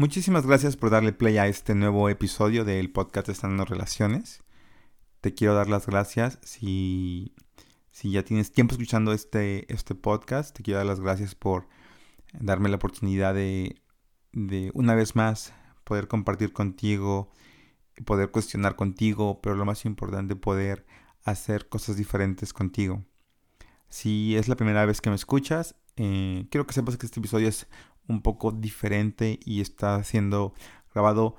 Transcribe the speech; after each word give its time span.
Muchísimas 0.00 0.46
gracias 0.46 0.78
por 0.78 0.88
darle 0.88 1.12
play 1.12 1.36
a 1.36 1.46
este 1.46 1.74
nuevo 1.74 2.08
episodio 2.08 2.64
del 2.64 2.90
podcast 2.90 3.28
Estando 3.28 3.66
Relaciones. 3.66 4.42
Te 5.20 5.34
quiero 5.34 5.52
dar 5.52 5.68
las 5.68 5.86
gracias 5.86 6.38
si, 6.42 7.34
si 7.90 8.10
ya 8.10 8.22
tienes 8.22 8.50
tiempo 8.50 8.72
escuchando 8.72 9.12
este, 9.12 9.70
este 9.70 9.94
podcast. 9.94 10.56
Te 10.56 10.62
quiero 10.62 10.78
dar 10.78 10.86
las 10.86 11.00
gracias 11.00 11.34
por 11.34 11.68
darme 12.32 12.70
la 12.70 12.76
oportunidad 12.76 13.34
de, 13.34 13.76
de 14.32 14.70
una 14.72 14.94
vez 14.94 15.16
más 15.16 15.52
poder 15.84 16.08
compartir 16.08 16.54
contigo, 16.54 17.30
poder 18.06 18.30
cuestionar 18.30 18.76
contigo, 18.76 19.42
pero 19.42 19.54
lo 19.54 19.66
más 19.66 19.84
importante, 19.84 20.34
poder 20.34 20.86
hacer 21.24 21.68
cosas 21.68 21.98
diferentes 21.98 22.54
contigo. 22.54 23.04
Si 23.90 24.34
es 24.34 24.48
la 24.48 24.56
primera 24.56 24.86
vez 24.86 25.02
que 25.02 25.10
me 25.10 25.16
escuchas, 25.16 25.74
eh, 25.96 26.46
quiero 26.50 26.66
que 26.66 26.72
sepas 26.72 26.96
que 26.96 27.04
este 27.04 27.20
episodio 27.20 27.48
es 27.48 27.66
un 28.10 28.22
poco 28.22 28.50
diferente 28.50 29.38
y 29.44 29.60
está 29.60 30.02
siendo 30.04 30.52
grabado 30.92 31.36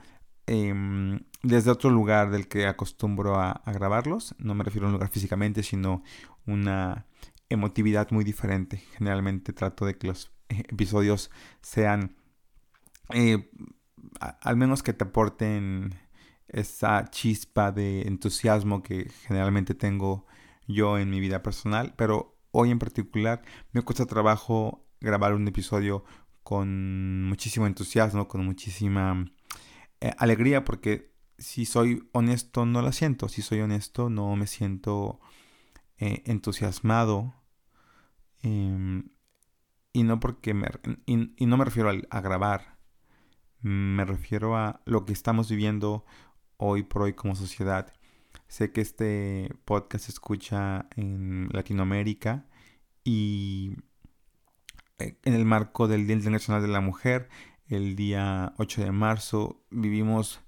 em, 0.47 1.19
desde 1.43 1.69
otro 1.69 1.89
lugar 1.89 2.31
del 2.31 2.47
que 2.47 2.65
acostumbro 2.65 3.35
a, 3.39 3.61
grabarlos. 3.65 4.35
No 4.39 4.55
me 4.55 4.63
refiero 4.63 4.87
a 4.87 4.89
un 4.89 4.93
lugar 4.93 5.09
físicamente, 5.09 5.63
sino 5.63 6.01
una 6.45 7.05
emotividad 7.49 8.09
muy 8.11 8.23
diferente. 8.23 8.77
Generalmente 8.97 9.53
trato 9.53 9.85
de 9.85 9.97
que 9.97 10.07
los 10.07 10.31
eh, 10.49 10.63
episodios 10.69 11.29
sean, 11.61 12.15
eh, 13.09 13.51
al 14.19 14.55
menos 14.55 14.81
que 14.81 14.93
te 14.93 15.03
aporten 15.03 15.95
esa 16.47 17.09
chispa 17.09 17.71
de 17.71 18.03
entusiasmo 18.03 18.81
que 18.81 19.09
generalmente 19.27 19.73
tengo 19.73 20.25
yo 20.67 20.97
en 20.97 21.09
mi 21.09 21.19
vida 21.19 21.43
personal, 21.43 21.93
pero 21.97 22.37
hoy 22.51 22.71
en 22.71 22.79
particular 22.79 23.41
me 23.71 23.81
cuesta 23.81 24.05
trabajo 24.05 24.85
grabar 25.01 25.33
un 25.33 25.47
episodio 25.47 26.05
con 26.43 27.23
muchísimo 27.23 27.67
entusiasmo, 27.67 28.27
con 28.27 28.45
muchísima 28.45 29.25
eh, 29.99 30.11
alegría, 30.17 30.65
porque 30.65 31.11
si 31.37 31.65
soy 31.65 32.07
honesto 32.11 32.65
no 32.65 32.81
la 32.81 32.91
siento, 32.91 33.27
si 33.29 33.41
soy 33.41 33.61
honesto 33.61 34.09
no 34.09 34.35
me 34.35 34.47
siento 34.47 35.19
eh, 35.97 36.23
entusiasmado. 36.25 37.35
Em, 38.43 39.09
y 39.93 40.03
no 40.03 40.19
porque 40.19 40.53
me, 40.53 40.67
y, 41.05 41.45
no 41.45 41.57
me 41.57 41.65
refiero 41.65 41.89
a, 41.89 41.93
a 42.09 42.21
grabar, 42.21 42.77
me 43.61 44.05
refiero 44.05 44.55
a 44.57 44.81
lo 44.85 45.05
que 45.05 45.13
estamos 45.13 45.49
viviendo 45.49 46.05
hoy 46.57 46.83
por 46.83 47.03
hoy 47.03 47.13
como 47.13 47.35
sociedad. 47.35 47.93
Sé 48.47 48.71
que 48.71 48.81
este 48.81 49.53
podcast 49.65 50.05
se 50.05 50.11
escucha 50.11 50.87
en 50.95 51.49
Latinoamérica 51.51 52.47
y 53.03 53.75
en 55.01 55.33
el 55.33 55.45
marco 55.45 55.87
del 55.87 56.07
Día 56.07 56.15
Internacional 56.15 56.61
de 56.61 56.67
la 56.67 56.81
Mujer, 56.81 57.29
el 57.67 57.95
día 57.95 58.53
8 58.57 58.83
de 58.83 58.91
marzo, 58.91 59.61
vivimos 59.69 60.41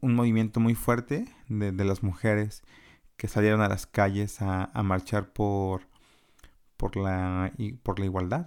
un 0.00 0.14
movimiento 0.14 0.60
muy 0.60 0.74
fuerte 0.74 1.26
de, 1.48 1.72
las 1.84 2.02
mujeres 2.02 2.62
que 3.16 3.28
salieron 3.28 3.60
a 3.60 3.68
las 3.68 3.86
calles 3.86 4.40
a, 4.40 4.70
marchar 4.82 5.32
por, 5.32 5.88
por, 6.76 6.96
la, 6.96 7.52
por 7.82 7.98
la 7.98 8.04
igualdad, 8.04 8.46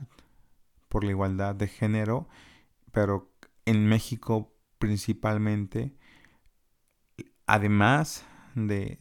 por 0.88 1.04
la 1.04 1.12
igualdad 1.12 1.56
de 1.56 1.68
género, 1.68 2.28
pero 2.92 3.32
en 3.66 3.88
México 3.88 4.54
principalmente, 4.80 5.94
además 7.46 8.26
de, 8.56 8.98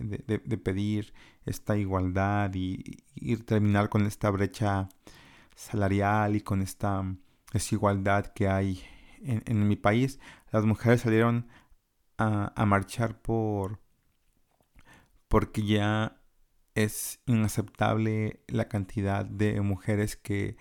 pedir 0.63 1.15
esta 1.47 1.77
igualdad 1.77 2.53
y, 2.55 3.05
y, 3.15 3.37
terminar 3.37 3.89
con 3.89 4.07
esta 4.07 4.31
brecha 4.31 4.89
salarial 5.59 6.37
y 6.37 6.41
con 6.41 6.63
esta 6.63 7.05
desigualdad 7.53 8.27
que 8.27 8.49
hay 8.49 8.81
en, 9.21 9.67
mi 9.67 9.75
país, 9.75 10.21
las 10.53 10.65
mujeres 10.65 11.01
salieron 11.01 11.49
a, 12.17 12.65
marchar 12.65 13.21
por 13.21 13.81
porque 15.27 15.67
ya 15.67 16.23
es 16.75 17.21
inaceptable 17.27 18.41
la 18.47 18.69
cantidad 18.69 19.25
de 19.25 19.61
mujeres 19.61 20.17
que, 20.17 20.57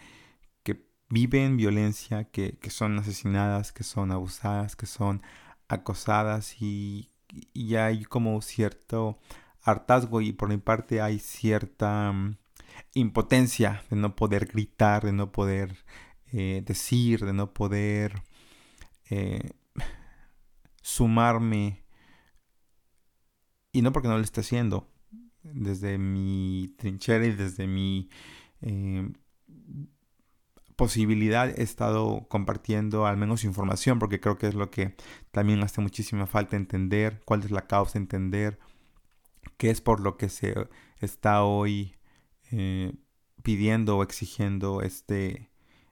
que 0.64 0.88
viven 1.10 1.58
violencia, 1.58 2.26
que, 2.26 2.58
son 2.70 2.98
asesinadas, 2.98 3.72
que 3.72 3.84
son 3.84 4.12
abusadas, 4.12 4.76
que 4.76 4.88
son 4.88 5.22
acosadas 5.68 6.60
y, 6.60 7.12
y 7.54 7.76
hay 7.76 8.04
como 8.04 8.42
cierto 8.42 9.20
hartazgo 9.62 10.22
y 10.22 10.34
por 10.34 10.50
mi 10.50 10.58
parte 10.58 11.02
hay 11.02 11.20
cierta 11.20 12.14
impotencia 12.94 13.84
de 13.90 13.96
no 13.96 14.16
poder 14.16 14.48
gritar, 14.48 15.04
de 15.04 15.14
no 15.14 15.32
poder 15.32 15.86
eh, 16.32 16.64
decir, 16.66 17.26
de 17.26 17.34
no 17.34 17.54
poder 17.54 18.24
eh, 19.10 19.52
sumarme. 20.82 21.84
Y 23.72 23.82
no 23.82 23.92
porque 23.92 24.08
no 24.08 24.18
lo 24.18 24.24
esté 24.24 24.42
haciendo. 24.42 24.90
Desde 25.44 25.98
mi 25.98 26.74
trinchera 26.78 27.26
y 27.26 27.32
desde 27.32 27.68
mi 27.68 28.10
eh, 28.62 29.10
posibilidad 30.78 31.50
he 31.50 31.64
estado 31.64 32.28
compartiendo 32.30 33.06
al 33.06 33.18
menos 33.18 33.44
información 33.44 34.00
porque 34.00 34.20
creo 34.20 34.38
que 34.38 34.48
es 34.48 34.56
lo 34.56 34.70
que 34.72 34.96
también 35.32 35.62
hace 35.64 35.82
muchísima 35.82 36.28
falta 36.28 36.56
entender 36.56 37.22
cuál 37.26 37.44
es 37.44 37.52
la 37.52 37.66
causa, 37.68 37.98
entender 37.98 38.60
qué 39.58 39.72
es 39.72 39.82
por 39.82 40.00
lo 40.00 40.18
que 40.18 40.30
se 40.30 40.70
está 41.00 41.44
hoy 41.44 41.97
eh, 42.52 42.94
pidiendo 43.44 43.98
o 43.98 44.04
exigiendo 44.04 44.82
este, 44.82 45.50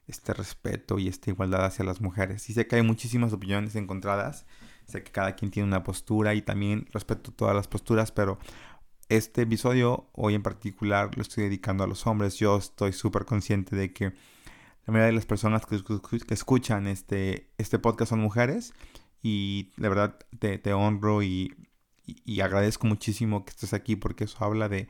este 0.07 0.33
respeto 0.33 0.99
y 0.99 1.07
esta 1.07 1.29
igualdad 1.29 1.65
hacia 1.65 1.85
las 1.85 2.01
mujeres. 2.01 2.49
Y 2.49 2.53
sé 2.53 2.67
que 2.67 2.77
hay 2.77 2.81
muchísimas 2.81 3.33
opiniones 3.33 3.75
encontradas, 3.75 4.45
sé 4.87 5.03
que 5.03 5.11
cada 5.11 5.35
quien 5.35 5.51
tiene 5.51 5.67
una 5.67 5.83
postura 5.83 6.33
y 6.33 6.41
también 6.41 6.87
respeto 6.91 7.31
todas 7.31 7.55
las 7.55 7.67
posturas, 7.67 8.11
pero 8.11 8.37
este 9.09 9.43
episodio 9.43 10.09
hoy 10.13 10.33
en 10.33 10.43
particular 10.43 11.15
lo 11.15 11.21
estoy 11.21 11.45
dedicando 11.45 11.83
a 11.83 11.87
los 11.87 12.05
hombres. 12.07 12.35
Yo 12.37 12.57
estoy 12.57 12.93
súper 12.93 13.25
consciente 13.25 13.75
de 13.75 13.93
que 13.93 14.05
la 14.85 14.91
mayoría 14.91 15.07
de 15.07 15.13
las 15.13 15.25
personas 15.25 15.65
que, 15.65 15.81
escuchan 16.29 16.87
este, 16.87 17.49
este 17.57 17.79
podcast 17.79 18.09
son 18.11 18.19
mujeres 18.19 18.73
y 19.21 19.71
de 19.77 19.89
verdad 19.89 20.17
te, 20.39 20.57
te 20.59 20.73
honro 20.73 21.23
y, 21.23 21.55
y 22.05 22.41
agradezco 22.41 22.85
muchísimo 22.85 23.45
que 23.45 23.51
estés 23.51 23.73
aquí 23.73 23.95
porque 23.95 24.25
eso 24.25 24.43
habla 24.43 24.69
de 24.69 24.87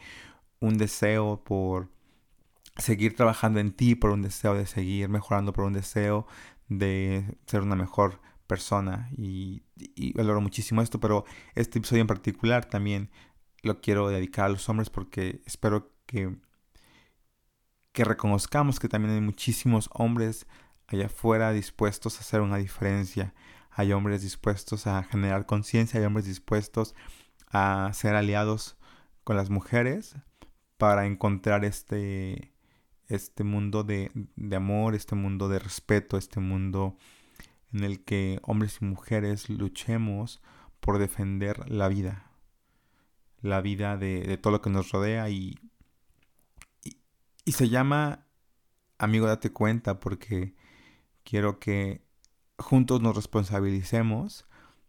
un 0.65 0.77
deseo 0.77 1.43
por 1.43 1.89
seguir 2.77 3.15
trabajando 3.15 3.59
en 3.59 3.71
ti, 3.71 3.95
por 3.95 4.11
un 4.11 4.21
deseo 4.21 4.55
de 4.55 4.65
seguir 4.65 5.09
mejorando, 5.09 5.53
por 5.53 5.65
un 5.65 5.73
deseo 5.73 6.27
de 6.67 7.37
ser 7.45 7.61
una 7.61 7.75
mejor 7.75 8.19
persona 8.47 9.09
y, 9.17 9.63
valoro 10.15 10.41
muchísimo 10.41 10.81
esto, 10.81 10.99
pero 10.99 11.25
este 11.55 11.79
episodio 11.79 12.01
en 12.01 12.07
particular 12.07 12.65
también 12.65 13.09
lo 13.63 13.81
quiero 13.81 14.09
dedicar 14.09 14.45
a 14.45 14.49
los 14.49 14.67
hombres 14.69 14.89
porque 14.89 15.41
espero 15.45 15.91
que, 16.05 16.35
que 17.91 18.03
reconozcamos 18.03 18.79
que 18.79 18.89
también 18.89 19.15
hay 19.15 19.21
muchísimos 19.21 19.89
hombres 19.93 20.47
allá 20.87 21.07
afuera 21.07 21.51
dispuestos 21.51 22.17
a 22.17 22.21
hacer 22.21 22.41
una 22.41 22.57
diferencia. 22.57 23.33
Hay 23.71 23.91
hombres 23.91 24.21
dispuestos 24.21 24.87
a 24.87 25.03
generar 25.03 25.45
conciencia, 25.45 25.99
hay 25.99 26.05
hombres 26.05 26.25
dispuestos 26.25 26.95
a 27.51 27.89
ser 27.93 28.15
aliados 28.15 28.77
con 29.23 29.35
las 29.35 29.49
mujeres, 29.49 30.15
para 30.77 31.05
encontrar 31.05 31.65
este, 31.65 32.51
este 33.07 33.43
mundo 33.43 33.83
de, 33.83 34.11
amor, 34.55 34.95
este 34.95 35.15
mundo 35.15 35.47
de 35.47 35.59
respeto, 35.59 36.17
este 36.17 36.39
mundo 36.39 36.97
en 37.73 37.83
el 37.83 38.03
que 38.03 38.39
hombres 38.43 38.79
y 38.81 38.85
mujeres 38.85 39.49
luchemos 39.49 40.41
por 40.79 40.97
defender 40.97 41.69
la 41.69 41.87
vida, 41.87 42.31
la 43.41 43.61
vida 43.61 43.97
de, 43.97 44.37
todo 44.37 44.51
lo 44.51 44.61
que 44.61 44.69
nos 44.69 44.91
rodea 44.91 45.29
y, 45.29 45.59
y, 47.45 47.51
se 47.51 47.69
llama 47.69 48.25
amigo 48.97 49.27
date 49.27 49.51
cuenta 49.51 49.99
porque 49.99 50.55
quiero 51.23 51.59
que 51.59 52.01
juntos 52.57 53.01
nos 53.01 53.15
responsabilicemos 53.15 54.45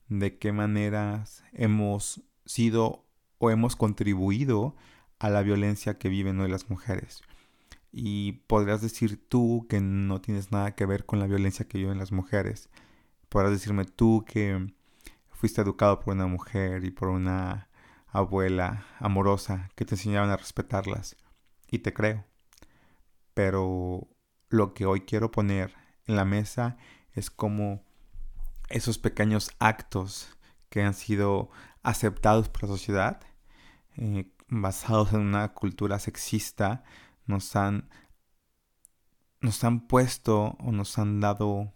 de 0.09 0.39
qué 0.39 0.53
maneras 0.53 1.45
hemos 1.53 2.23
sido 2.45 3.05
o 3.39 3.51
hemos 3.51 3.77
contribuido 3.77 4.77
a 5.19 5.31
la 5.31 5.43
violencia 5.43 5.99
que 5.99 6.09
viven 6.09 6.41
hoy 6.41 6.51
las 6.51 6.71
mujeres. 6.71 7.23
Y 7.93 8.33
podrás 8.47 8.83
decir 8.83 9.29
tú 9.29 9.67
que 9.69 9.81
no 9.81 10.21
tienes 10.21 10.53
nada 10.53 10.75
que 10.75 10.87
ver 10.87 11.07
con 11.07 11.19
la 11.19 11.27
violencia 11.27 11.67
que 11.67 11.79
viven 11.79 11.99
las 11.99 12.13
mujeres. 12.13 12.69
Podrás 13.29 13.53
decirme 13.53 13.85
tú 13.85 14.25
que 14.27 14.75
fuiste 15.31 15.61
educado 15.63 16.01
por 16.01 16.15
una 16.15 16.27
mujer 16.27 16.85
y 16.85 16.91
por 16.91 17.09
una 17.09 17.69
abuela 18.09 18.87
amorosa 18.99 19.71
que 19.75 19.85
te 19.85 19.95
enseñaban 19.95 20.31
a 20.31 20.37
respetarlas. 20.37 21.17
Y 21.71 21.81
te 21.81 21.93
creo. 21.93 22.25
Pero 23.35 24.09
lo 24.49 24.75
que 24.75 24.87
hoy 24.87 25.03
quiero 25.03 25.31
poner 25.31 25.75
en 26.07 26.17
la 26.17 26.25
mesa 26.25 26.77
es 27.13 27.31
como 27.31 27.83
esos 28.69 28.99
pequeños 28.99 29.51
actos 29.59 30.37
que 30.69 30.83
han 30.83 30.95
sido 30.95 31.51
aceptados 31.83 32.49
por 32.49 32.65
la 32.65 32.69
sociedad, 32.69 33.21
eh, 33.97 34.31
basados 34.49 35.13
en 35.13 35.21
una 35.21 35.53
cultura 35.53 35.99
sexista 35.99 36.85
nos 37.27 37.57
han 37.57 37.89
nos 39.41 39.63
han 39.65 39.87
puesto 39.87 40.57
o 40.59 40.73
nos 40.73 40.99
han 40.99 41.21
dado 41.21 41.73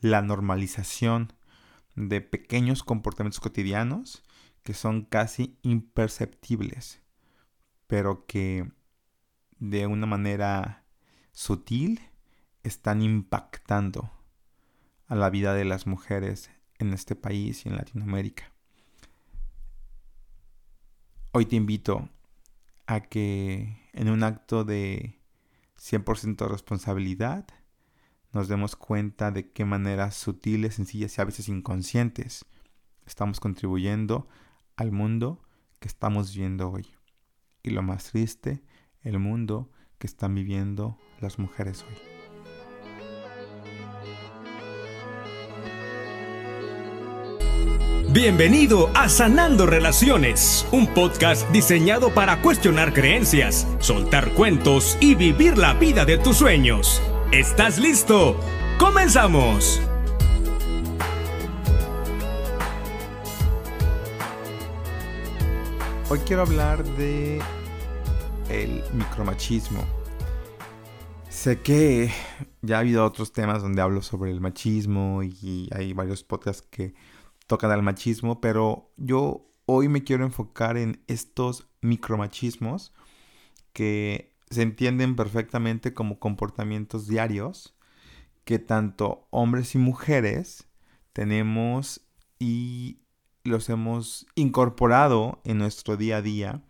la 0.00 0.22
normalización 0.22 1.32
de 1.94 2.20
pequeños 2.20 2.82
comportamientos 2.82 3.40
cotidianos 3.40 4.22
que 4.62 4.74
son 4.74 5.04
casi 5.04 5.58
imperceptibles, 5.62 7.02
pero 7.86 8.26
que 8.26 8.70
de 9.58 9.86
una 9.86 10.06
manera 10.06 10.84
sutil 11.32 12.00
están 12.62 13.02
impactando 13.02 14.12
a 15.06 15.14
la 15.14 15.30
vida 15.30 15.54
de 15.54 15.64
las 15.64 15.86
mujeres 15.86 16.50
en 16.78 16.92
este 16.92 17.16
país 17.16 17.64
y 17.64 17.70
en 17.70 17.76
Latinoamérica. 17.76 18.52
Hoy 21.30 21.44
te 21.44 21.56
invito 21.56 22.08
a 22.86 23.00
que 23.00 23.90
en 23.92 24.08
un 24.08 24.22
acto 24.22 24.64
de 24.64 25.20
100% 25.78 26.48
responsabilidad 26.48 27.46
nos 28.32 28.48
demos 28.48 28.76
cuenta 28.76 29.30
de 29.30 29.52
qué 29.52 29.66
maneras 29.66 30.16
sutiles, 30.16 30.76
sencillas 30.76 31.18
y 31.18 31.20
a 31.20 31.24
veces 31.24 31.50
inconscientes 31.50 32.46
estamos 33.04 33.40
contribuyendo 33.40 34.26
al 34.76 34.90
mundo 34.90 35.42
que 35.80 35.88
estamos 35.88 36.32
viviendo 36.32 36.70
hoy. 36.70 36.86
Y 37.62 37.70
lo 37.70 37.82
más 37.82 38.04
triste, 38.04 38.62
el 39.02 39.18
mundo 39.18 39.70
que 39.98 40.06
están 40.06 40.34
viviendo 40.34 40.98
las 41.20 41.38
mujeres 41.38 41.84
hoy. 41.86 42.17
Bienvenido 48.10 48.88
a 48.94 49.10
Sanando 49.10 49.66
Relaciones, 49.66 50.66
un 50.72 50.86
podcast 50.86 51.46
diseñado 51.50 52.08
para 52.14 52.40
cuestionar 52.40 52.94
creencias, 52.94 53.66
soltar 53.80 54.32
cuentos 54.32 54.96
y 54.98 55.14
vivir 55.14 55.58
la 55.58 55.74
vida 55.74 56.06
de 56.06 56.16
tus 56.16 56.38
sueños. 56.38 57.02
¿Estás 57.32 57.78
listo? 57.78 58.40
¡Comenzamos! 58.78 59.82
Hoy 66.08 66.18
quiero 66.20 66.40
hablar 66.40 66.82
de 66.96 67.42
el 68.48 68.82
micromachismo. 68.94 69.84
Sé 71.28 71.60
que 71.60 72.10
ya 72.62 72.76
ha 72.76 72.80
habido 72.80 73.04
otros 73.04 73.32
temas 73.32 73.60
donde 73.60 73.82
hablo 73.82 74.00
sobre 74.00 74.30
el 74.30 74.40
machismo 74.40 75.22
y 75.22 75.68
hay 75.74 75.92
varios 75.92 76.24
podcasts 76.24 76.66
que 76.70 76.94
tocan 77.48 77.72
al 77.72 77.82
machismo, 77.82 78.40
pero 78.40 78.92
yo 78.96 79.50
hoy 79.66 79.88
me 79.88 80.04
quiero 80.04 80.24
enfocar 80.24 80.76
en 80.76 81.02
estos 81.08 81.68
micromachismos 81.80 82.94
que 83.72 84.36
se 84.50 84.62
entienden 84.62 85.16
perfectamente 85.16 85.92
como 85.92 86.20
comportamientos 86.20 87.08
diarios 87.08 87.74
que 88.44 88.58
tanto 88.58 89.26
hombres 89.30 89.74
y 89.74 89.78
mujeres 89.78 90.68
tenemos 91.12 92.02
y 92.38 93.00
los 93.44 93.68
hemos 93.68 94.26
incorporado 94.36 95.40
en 95.44 95.58
nuestro 95.58 95.96
día 95.96 96.18
a 96.18 96.22
día 96.22 96.62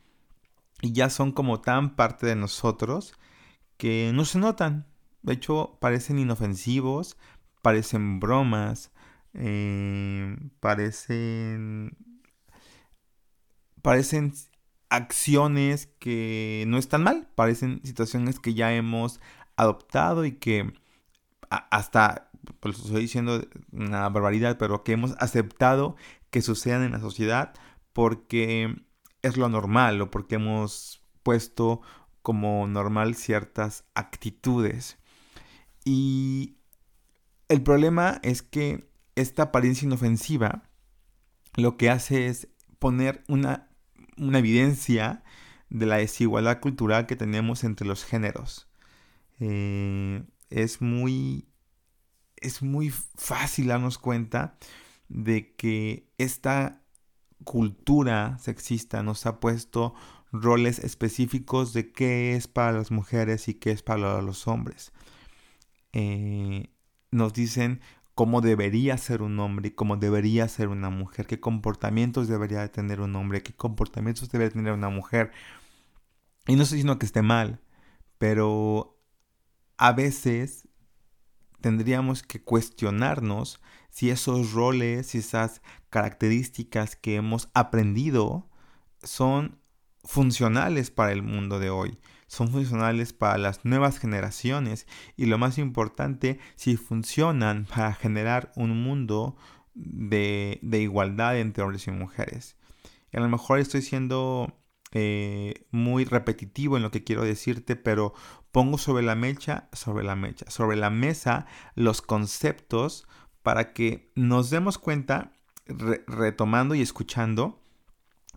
y 0.81 0.93
ya 0.93 1.11
son 1.11 1.33
como 1.33 1.61
tan 1.61 1.97
parte 1.97 2.27
de 2.27 2.37
nosotros 2.37 3.15
que 3.77 4.13
no 4.15 4.25
se 4.25 4.39
notan. 4.39 4.87
De 5.23 5.35
hecho, 5.35 5.77
parecen 5.81 6.19
inofensivos, 6.19 7.17
parecen 7.63 8.21
bromas, 8.21 8.93
eh, 9.39 10.37
parecen 10.61 11.97
parecen 13.83 14.33
acciones 14.91 15.87
que 15.99 16.65
no 16.67 16.79
están 16.79 17.05
mal, 17.05 17.29
parecen 17.35 17.81
situaciones 17.85 18.41
que 18.41 18.55
ya 18.55 18.75
hemos 18.75 19.21
adoptado 19.57 20.25
y 20.25 20.33
que 20.33 20.73
hasta, 21.51 22.31
pues 22.61 22.79
estoy 22.79 23.03
diciendo 23.03 23.47
una 23.73 24.09
barbaridad, 24.09 24.59
pero 24.59 24.85
que 24.85 24.93
hemos 24.93 25.15
aceptado 25.19 25.97
que 26.31 26.43
sucedan 26.43 26.83
en 26.83 26.93
la 26.93 27.01
sociedad 27.01 27.55
porque 27.93 28.77
es 29.23 29.37
lo 29.37 29.49
normal 29.49 30.01
o 30.01 30.11
porque 30.11 30.37
hemos 30.37 31.03
puesto 31.23 31.81
como 32.23 32.67
normal 32.67 33.15
ciertas 33.15 33.85
actitudes. 33.95 34.99
Y 35.85 36.59
el 37.49 37.63
problema 37.63 38.21
es 38.23 38.43
que 38.43 38.89
esta 39.21 39.45
apariencia 39.45 39.87
inofensiva 39.87 40.63
lo 41.57 41.77
que 41.77 41.91
hace 41.91 42.27
es 42.27 42.49
poner 42.79 43.25
una, 43.29 43.69
una 44.17 44.39
evidencia 44.39 45.25
de 45.71 45.87
la 45.87 45.97
desigualdad 45.97 46.61
cultural 46.61 47.07
que 47.07 47.17
tenemos 47.17 47.65
entre 47.65 47.87
los 47.87 48.05
géneros. 48.05 48.69
Eh, 49.41 50.25
es 50.51 50.81
muy 50.81 51.49
es 52.41 52.63
muy 52.63 52.91
fácil 52.91 53.69
darnos 53.69 53.99
cuenta 53.99 54.57
de 55.09 55.55
que 55.57 56.09
esta 56.19 56.83
cultura 57.45 58.39
sexista 58.39 59.03
nos 59.03 59.27
ha 59.27 59.41
puesto 59.41 59.95
roles 60.33 60.79
específicos 60.79 61.73
de 61.73 61.93
qué 61.93 62.37
es 62.37 62.47
para 62.49 62.73
las 62.73 62.91
mujeres 62.91 63.49
y 63.49 63.55
qué 63.55 63.71
es 63.71 63.83
para 63.83 64.21
los 64.23 64.47
hombres. 64.47 64.93
Eh, 65.93 66.71
nos 67.11 67.33
dicen 67.33 67.81
cómo 68.19 68.41
debería 68.41 68.99
ser 68.99 69.23
un 69.23 69.39
hombre 69.39 69.69
y 69.69 69.71
cómo 69.71 69.97
debería 69.97 70.49
ser 70.49 70.67
una 70.67 70.91
mujer, 70.91 71.29
qué 71.29 71.39
comportamientos 71.39 72.27
debería 72.27 72.67
tener 72.67 73.01
un 73.01 73.15
hombre, 73.15 73.45
qué 73.45 73.53
comportamientos 73.53 74.29
debería 74.29 74.53
tener 74.53 74.73
una 74.73 74.89
mujer. 74.89 75.31
Y 76.49 76.57
no 76.57 76.65
estoy 76.65 76.79
diciendo 76.79 76.99
que 76.99 77.07
esté 77.07 77.23
mal, 77.23 77.61
pero 78.19 79.01
a 79.77 79.93
veces 79.93 80.67
tendríamos 81.61 82.25
que 82.25 82.43
cuestionarnos 82.43 83.61
si 83.89 84.11
esos 84.11 84.51
roles, 84.51 85.15
y 85.15 85.19
esas 85.19 85.63
características 85.89 86.97
que 86.97 87.15
hemos 87.15 87.49
aprendido 87.55 88.51
son 89.01 89.61
funcionales 90.03 90.91
para 90.91 91.13
el 91.13 91.23
mundo 91.23 91.61
de 91.61 91.71
hoy, 91.71 92.01
son 92.29 92.49
funcionales 92.49 93.13
para 93.13 93.39
las 93.39 93.65
nuevas 93.65 93.99
generaciones 93.99 94.87
y 95.17 95.27
lo 95.27 95.39
más 95.39 95.59
importante, 95.59 96.39
si 96.55 96.77
funcionan 96.77 97.65
para 97.65 97.95
generar 97.95 98.53
un 98.55 98.83
mundo 98.83 99.37
de, 99.75 100.61
de 100.63 100.81
igualdad 100.81 101.39
entre 101.39 101.65
hombres 101.65 101.89
y 101.89 101.91
mujeres. 101.91 102.57
A 103.13 103.21
lo 103.21 103.29
mejor 103.29 103.59
estoy 103.59 103.83
siendo 103.83 104.55
eh, 104.93 105.67
muy 105.71 106.05
repetitivo 106.05 106.77
en 106.77 106.83
lo 106.83 106.91
que 106.91 107.05
quiero 107.05 107.25
decirte, 107.25 107.77
pero 107.77 108.15
pongo 108.53 108.79
sobre 108.79 109.03
la 109.03 109.15
mecha, 109.15 109.69
sobre 109.73 110.05
la 110.05 110.17
mecha, 110.17 110.51
sobre 110.51 110.77
la 110.77 110.91
mesa 110.91 111.47
los 111.75 112.03
conceptos 112.03 113.07
para 113.43 113.73
que 113.73 114.13
nos 114.15 114.51
demos 114.51 114.79
cuenta, 114.79 115.33
retomando 116.07 116.75
y 116.75 116.83
escuchando, 116.83 117.63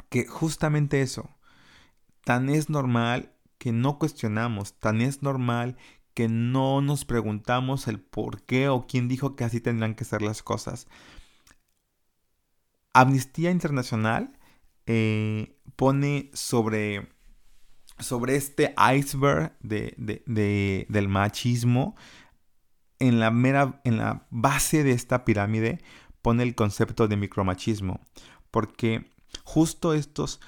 que 0.09 0.25
justamente 0.25 1.01
eso, 1.01 1.29
tan 2.23 2.49
es 2.49 2.69
normal 2.69 3.33
que 3.61 3.71
no 3.71 3.99
cuestionamos, 3.99 4.73
tan 4.79 5.01
es 5.01 5.21
normal 5.21 5.77
que 6.15 6.27
no 6.27 6.81
nos 6.81 7.05
preguntamos 7.05 7.87
el 7.87 7.99
por 7.99 8.41
qué 8.41 8.69
o 8.69 8.87
quién 8.87 9.07
dijo 9.07 9.35
que 9.35 9.43
así 9.43 9.61
tendrán 9.61 9.93
que 9.93 10.03
ser 10.03 10.23
las 10.23 10.41
cosas. 10.41 10.87
Amnistía 12.91 13.51
Internacional 13.51 14.35
eh, 14.87 15.59
pone 15.75 16.31
sobre, 16.33 17.07
sobre 17.99 18.35
este 18.35 18.73
iceberg 18.95 19.55
de, 19.59 19.93
del 20.89 21.07
machismo, 21.07 21.95
en 22.97 23.19
la, 23.19 23.29
mera, 23.29 23.79
en 23.83 23.99
la 23.99 24.25
base 24.31 24.83
de 24.83 24.93
esta 24.93 25.23
pirámide 25.23 25.83
pone 26.23 26.41
el 26.41 26.55
concepto 26.55 27.07
de 27.07 27.15
micromachismo, 27.15 28.01
porque 28.49 29.11
justo 29.43 29.93
estos 29.93 30.39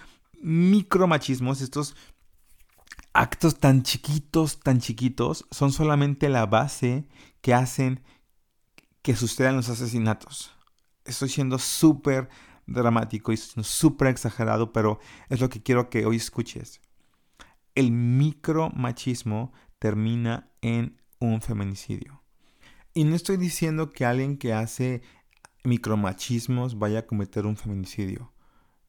micromachismos, 0.43 1.61
estos 1.61 1.95
actos 3.13 3.59
tan 3.59 3.83
chiquitos, 3.83 4.59
tan 4.59 4.79
chiquitos, 4.79 5.45
son 5.51 5.71
solamente 5.71 6.29
la 6.29 6.45
base 6.45 7.07
que 7.41 7.53
hacen 7.53 8.01
que 9.01 9.15
sucedan 9.15 9.55
los 9.55 9.69
asesinatos. 9.69 10.51
Estoy 11.05 11.29
siendo 11.29 11.59
súper 11.59 12.29
dramático 12.65 13.31
y 13.31 13.37
súper 13.37 14.07
exagerado, 14.07 14.71
pero 14.71 14.99
es 15.29 15.41
lo 15.41 15.49
que 15.49 15.61
quiero 15.61 15.89
que 15.89 16.05
hoy 16.05 16.15
escuches. 16.15 16.81
El 17.75 17.91
micromachismo 17.91 19.51
termina 19.79 20.49
en 20.61 21.01
un 21.19 21.41
feminicidio. 21.41 22.23
Y 22.93 23.03
no 23.03 23.15
estoy 23.15 23.37
diciendo 23.37 23.91
que 23.91 24.05
alguien 24.05 24.37
que 24.37 24.53
hace 24.53 25.01
micromachismos 25.63 26.77
vaya 26.77 26.99
a 26.99 27.07
cometer 27.07 27.45
un 27.45 27.57
feminicidio. 27.57 28.31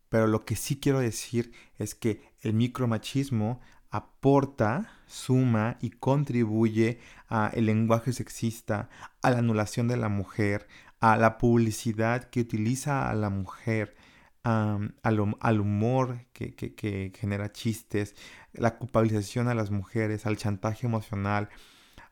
Pero 0.09 0.27
lo 0.27 0.45
que 0.45 0.55
sí 0.55 0.79
quiero 0.79 1.01
decir 1.01 1.53
es 1.79 1.95
que 1.95 2.35
el 2.41 2.53
micromachismo 2.53 3.61
aporta, 3.95 4.91
suma 5.07 5.79
y 5.81 5.91
contribuye 5.91 6.99
al 7.29 7.65
lenguaje 7.65 8.13
sexista, 8.13 8.89
a 9.23 9.31
la 9.31 9.39
anulación 9.39 9.87
de 9.87 9.97
la 9.97 10.09
mujer, 10.09 10.67
a 10.99 11.17
la 11.17 11.39
publicidad 11.39 12.25
que 12.25 12.41
utiliza 12.41 13.09
a 13.09 13.15
la 13.15 13.31
mujer, 13.31 13.95
al, 14.43 15.61
humor 15.61 16.19
que, 16.33 17.13
genera 17.17 17.53
chistes, 17.53 18.17
la 18.53 18.79
culpabilización 18.79 19.47
a 19.47 19.55
las 19.55 19.71
mujeres, 19.71 20.27
al 20.27 20.39
chantaje 20.39 20.87
emocional, 20.87 21.49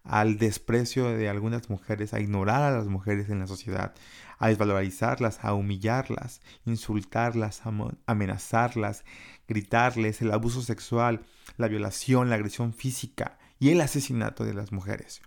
al 0.05 0.39
desprecio 0.39 1.09
de 1.09 1.29
algunas 1.29 1.69
mujeres, 1.69 2.15
a 2.15 2.21
ignorar 2.21 2.63
a 2.63 2.77
las 2.77 2.87
mujeres 2.87 3.29
en 3.29 3.41
la 3.41 3.49
sociedad, 3.49 3.93
a 4.39 4.49
desvalorizarlas, 4.49 5.45
a 5.45 5.53
humillarlas, 5.55 6.43
insultarlas, 6.65 7.63
amenazarlas, 8.07 9.05
gritarles, 9.53 10.23
el 10.23 10.33
abuso 10.33 10.63
sexual, 10.63 11.25
la 11.57 11.69
violación, 11.69 12.31
la 12.31 12.37
agresión 12.37 12.73
física 12.73 13.39
y 13.59 13.71
el 13.71 13.81
asesinato 13.81 14.45
de 14.45 14.55
las 14.55 14.73
mujeres. 14.73 15.23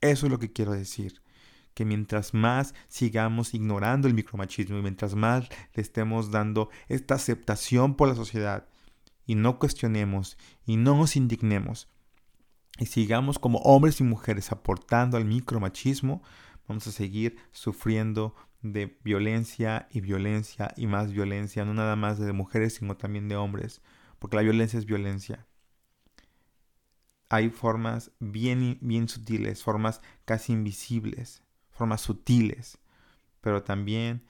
Eso 0.00 0.26
es 0.26 0.32
lo 0.32 0.38
que 0.38 0.52
quiero 0.52 0.72
decir 0.72 1.20
que 1.74 1.84
mientras 1.84 2.34
más 2.34 2.74
sigamos 2.88 3.54
ignorando 3.54 4.08
el 4.08 4.14
micromachismo 4.14 4.78
y 4.78 4.82
mientras 4.82 5.14
más 5.14 5.48
le 5.74 5.82
estemos 5.82 6.30
dando 6.30 6.70
esta 6.88 7.14
aceptación 7.14 7.94
por 7.94 8.08
la 8.08 8.14
sociedad 8.14 8.66
y 9.24 9.34
no 9.34 9.58
cuestionemos 9.58 10.36
y 10.66 10.76
no 10.76 10.96
nos 10.96 11.16
indignemos 11.16 11.88
y 12.78 12.86
sigamos 12.86 13.38
como 13.38 13.58
hombres 13.58 14.00
y 14.00 14.04
mujeres 14.04 14.52
aportando 14.52 15.16
al 15.16 15.26
micromachismo, 15.26 16.22
vamos 16.66 16.86
a 16.86 16.92
seguir 16.92 17.36
sufriendo 17.52 18.34
de 18.62 18.98
violencia 19.02 19.88
y 19.90 20.00
violencia 20.00 20.72
y 20.76 20.86
más 20.86 21.12
violencia, 21.12 21.64
no 21.64 21.74
nada 21.74 21.96
más 21.96 22.18
de 22.18 22.32
mujeres, 22.32 22.74
sino 22.74 22.96
también 22.96 23.28
de 23.28 23.36
hombres, 23.36 23.82
porque 24.18 24.36
la 24.36 24.42
violencia 24.42 24.78
es 24.78 24.86
violencia. 24.86 25.46
Hay 27.28 27.50
formas 27.50 28.10
bien, 28.18 28.78
bien 28.80 29.08
sutiles, 29.08 29.62
formas 29.62 30.00
casi 30.24 30.52
invisibles, 30.52 31.42
formas 31.70 32.00
sutiles, 32.00 32.78
pero 33.40 33.62
también 33.62 34.24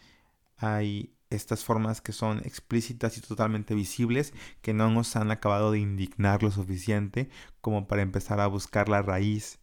hay 0.56 1.14
estas 1.30 1.64
formas 1.64 2.00
que 2.00 2.12
son 2.12 2.38
explícitas 2.40 3.16
y 3.16 3.20
totalmente 3.20 3.75
visibles 3.75 4.34
que 4.62 4.75
no 4.75 4.90
nos 4.90 5.16
han 5.16 5.30
acabado 5.30 5.70
de 5.72 5.78
indignar 5.78 6.42
lo 6.42 6.50
suficiente 6.50 7.30
como 7.60 7.87
para 7.87 8.02
empezar 8.02 8.40
a 8.40 8.49
buscar 8.49 8.88
la 8.88 9.00
raíz. 9.00 9.60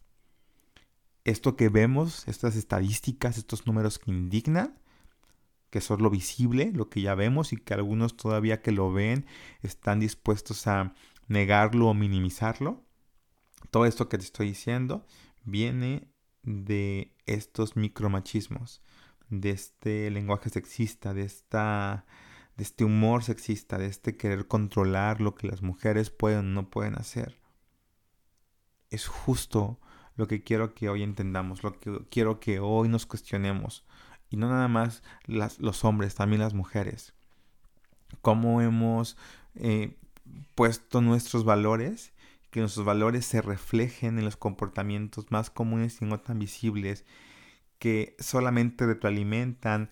Esto 1.28 1.56
que 1.56 1.68
vemos, 1.68 2.26
estas 2.26 2.56
estadísticas, 2.56 3.36
estos 3.36 3.66
números 3.66 3.98
que 3.98 4.10
indignan, 4.10 4.78
que 5.68 5.82
son 5.82 6.02
lo 6.02 6.08
visible, 6.08 6.72
lo 6.72 6.88
que 6.88 7.02
ya 7.02 7.14
vemos 7.14 7.52
y 7.52 7.58
que 7.58 7.74
algunos 7.74 8.16
todavía 8.16 8.62
que 8.62 8.72
lo 8.72 8.90
ven 8.90 9.26
están 9.60 10.00
dispuestos 10.00 10.66
a 10.66 10.94
negarlo 11.26 11.88
o 11.88 11.92
minimizarlo. 11.92 12.82
Todo 13.70 13.84
esto 13.84 14.08
que 14.08 14.16
te 14.16 14.24
estoy 14.24 14.46
diciendo 14.46 15.04
viene 15.44 16.08
de 16.44 17.12
estos 17.26 17.76
micromachismos 17.76 18.80
de 19.28 19.50
este 19.50 20.10
lenguaje 20.10 20.48
sexista, 20.48 21.12
de, 21.12 21.24
esta, 21.24 22.06
de 22.56 22.64
este 22.64 22.84
humor 22.84 23.22
sexista, 23.22 23.76
de 23.76 23.88
este 23.88 24.16
querer 24.16 24.46
controlar 24.46 25.20
lo 25.20 25.34
que 25.34 25.46
las 25.46 25.60
mujeres 25.60 26.08
pueden 26.08 26.38
o 26.38 26.42
no 26.42 26.70
pueden 26.70 26.94
hacer. 26.94 27.38
Es 28.88 29.06
justo 29.06 29.78
lo 30.18 30.26
que 30.26 30.42
quiero 30.42 30.74
que 30.74 30.88
hoy 30.88 31.04
entendamos, 31.04 31.62
lo 31.62 31.78
que 31.78 32.00
quiero 32.10 32.40
que 32.40 32.58
hoy 32.58 32.88
nos 32.88 33.06
cuestionemos. 33.06 33.84
Y 34.30 34.36
no 34.36 34.48
nada 34.48 34.66
más 34.66 35.04
las, 35.26 35.60
los 35.60 35.84
hombres, 35.84 36.16
también 36.16 36.42
las 36.42 36.54
mujeres. 36.54 37.14
Cómo 38.20 38.60
hemos 38.60 39.16
eh, 39.54 39.96
puesto 40.56 41.00
nuestros 41.00 41.44
valores, 41.44 42.12
que 42.50 42.58
nuestros 42.58 42.84
valores 42.84 43.26
se 43.26 43.40
reflejen 43.40 44.18
en 44.18 44.24
los 44.24 44.36
comportamientos 44.36 45.30
más 45.30 45.50
comunes 45.50 46.02
y 46.02 46.04
no 46.04 46.18
tan 46.18 46.40
visibles 46.40 47.04
que 47.78 48.16
solamente 48.18 48.86
retroalimentan 48.86 49.88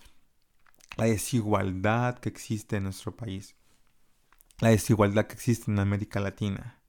la 0.96 1.04
desigualdad 1.04 2.18
que 2.18 2.30
existe 2.30 2.76
en 2.76 2.82
nuestro 2.82 3.14
país, 3.14 3.54
la 4.58 4.70
desigualdad 4.70 5.28
que 5.28 5.34
existe 5.34 5.70
en 5.70 5.78
América 5.78 6.18
Latina. 6.18 6.80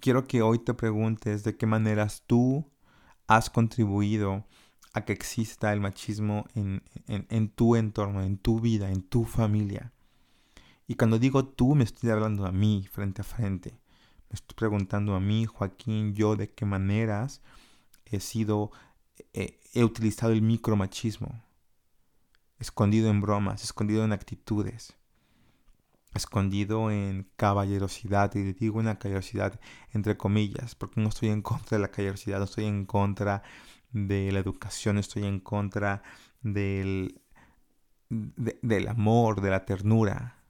Quiero 0.00 0.26
que 0.26 0.42
hoy 0.42 0.58
te 0.58 0.74
preguntes 0.74 1.44
de 1.44 1.56
qué 1.56 1.66
maneras 1.66 2.22
tú 2.26 2.70
has 3.26 3.50
contribuido 3.50 4.46
a 4.92 5.04
que 5.04 5.12
exista 5.12 5.72
el 5.72 5.80
machismo 5.80 6.46
en, 6.54 6.82
en, 7.06 7.48
tu 7.48 7.76
entorno, 7.76 8.22
en 8.22 8.38
tu 8.38 8.60
vida, 8.60 8.90
en 8.90 9.02
tu 9.02 9.24
familia. 9.24 9.92
Y 10.86 10.94
cuando 10.94 11.18
digo 11.18 11.46
tú, 11.46 11.74
me 11.74 11.84
estoy 11.84 12.10
hablando 12.10 12.46
a 12.46 12.52
mí, 12.52 12.86
frente 12.90 13.22
a 13.22 13.24
frente. 13.24 13.70
Me 14.30 14.34
estoy 14.34 14.56
preguntando 14.56 15.14
a 15.14 15.20
mí, 15.20 15.46
Joaquín, 15.46 16.14
yo 16.14 16.36
de 16.36 16.50
qué 16.50 16.64
maneras 16.64 17.42
he 18.04 18.20
sido 18.20 18.70
he 19.32 19.84
utilizado 19.84 20.32
el 20.32 20.42
micromachismo, 20.42 21.42
escondido 22.58 23.10
en 23.10 23.20
bromas, 23.20 23.62
escondido 23.62 24.04
en 24.04 24.12
actitudes, 24.12 24.96
escondido 26.18 26.90
en 26.90 27.30
caballerosidad, 27.36 28.34
y 28.34 28.52
digo 28.52 28.78
una 28.78 28.98
caballerosidad 28.98 29.58
entre 29.92 30.16
comillas, 30.16 30.74
porque 30.74 31.00
no 31.00 31.08
estoy 31.08 31.30
en 31.30 31.42
contra 31.42 31.78
de 31.78 31.82
la 31.82 31.90
caballerosidad, 31.90 32.38
no 32.38 32.44
estoy 32.44 32.66
en 32.66 32.84
contra 32.86 33.42
de 33.92 34.30
la 34.32 34.38
educación, 34.40 34.98
estoy 34.98 35.24
en 35.24 35.40
contra 35.40 36.02
del, 36.42 37.22
del 38.10 38.88
amor, 38.88 39.40
de 39.40 39.50
la 39.50 39.64
ternura, 39.64 40.44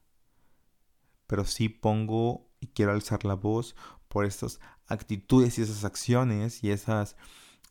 pero 1.27 1.45
sí 1.45 1.69
pongo 1.69 2.51
y 2.61 2.69
quiero 2.69 2.93
alzar 2.93 3.25
la 3.25 3.35
voz 3.35 3.77
por 4.09 4.25
estas 4.25 4.61
actitudes 4.87 5.59
y 5.59 5.63
esas 5.63 5.85
acciones 5.85 6.65
y 6.65 6.71
esas... 6.71 7.17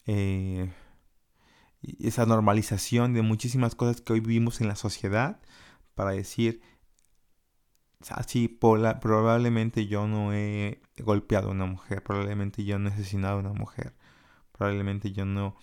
Eh, 0.06 0.72
esa 2.00 2.25
normalización 2.25 3.13
de 3.13 3.22
muchísimas 3.22 3.75
cosas 3.75 4.01
que 4.01 4.13
hoy 4.13 4.20
vivimos 4.20 4.62
en 4.62 4.68
la 4.68 4.75
sociedad 4.75 5.39
para 5.96 6.12
decir, 6.12 6.62
así 8.10 8.48
probablemente 8.48 9.88
yo 9.88 10.08
no 10.08 10.34
he 10.34 10.82
golpeado 10.98 11.50
a 11.50 11.51
una 11.51 11.66
mujer, 11.66 12.04
probablemente 12.04 12.63
yo 12.63 12.80
no 12.80 12.89
he 12.89 12.94
asesinado 12.94 13.38
a 13.38 13.39
una 13.39 13.54
mujer, 13.54 13.96
probablemente 14.51 15.12
yo 15.12 15.25
no 15.25 15.56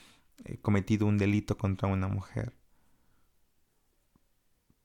he 0.44 0.58
cometido 0.58 1.06
un 1.06 1.18
delito 1.18 1.56
contra 1.58 1.88
una 1.88 2.08
mujer. 2.08 2.54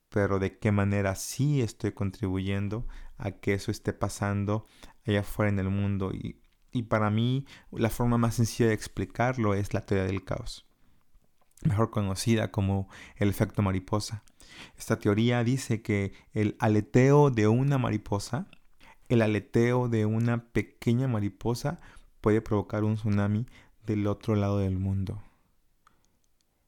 Pero 0.10 0.40
de 0.40 0.58
qué 0.58 0.72
manera 0.72 1.16
sí 1.16 1.62
estoy 1.62 1.92
contribuyendo 1.92 2.88
a 3.18 3.32
que 3.32 3.54
eso 3.54 3.70
esté 3.72 3.94
pasando 3.94 4.68
allá 5.06 5.20
afuera 5.22 5.52
en 5.52 5.60
el 5.60 5.70
mundo. 5.70 6.12
Y, 6.14 6.42
y 6.72 6.84
para 6.84 7.12
mí 7.12 7.46
la 7.72 7.92
forma 7.92 8.18
más 8.18 8.36
sencilla 8.36 8.70
de 8.70 8.76
explicarlo 8.76 9.54
es 9.54 9.74
la 9.74 9.86
teoría 9.86 10.06
del 10.08 10.24
caos 10.24 10.70
mejor 11.64 11.90
conocida 11.90 12.52
como 12.52 12.90
el 13.18 13.30
efecto 13.30 13.62
mariposa. 13.62 14.24
Esta 14.78 15.00
teoría 15.00 15.44
dice 15.44 15.82
que 15.82 16.14
el 16.34 16.56
aleteo 16.60 17.30
de 17.32 17.48
una 17.48 17.78
mariposa, 17.78 18.48
el 19.08 19.22
aleteo 19.22 19.90
de 19.90 20.06
una 20.06 20.46
pequeña 20.52 21.08
mariposa 21.08 21.80
puede 22.22 22.42
provocar 22.42 22.84
un 22.84 22.96
tsunami 22.96 23.46
del 23.86 24.08
otro 24.08 24.36
lado 24.36 24.60
del 24.60 24.78
mundo. 24.78 25.22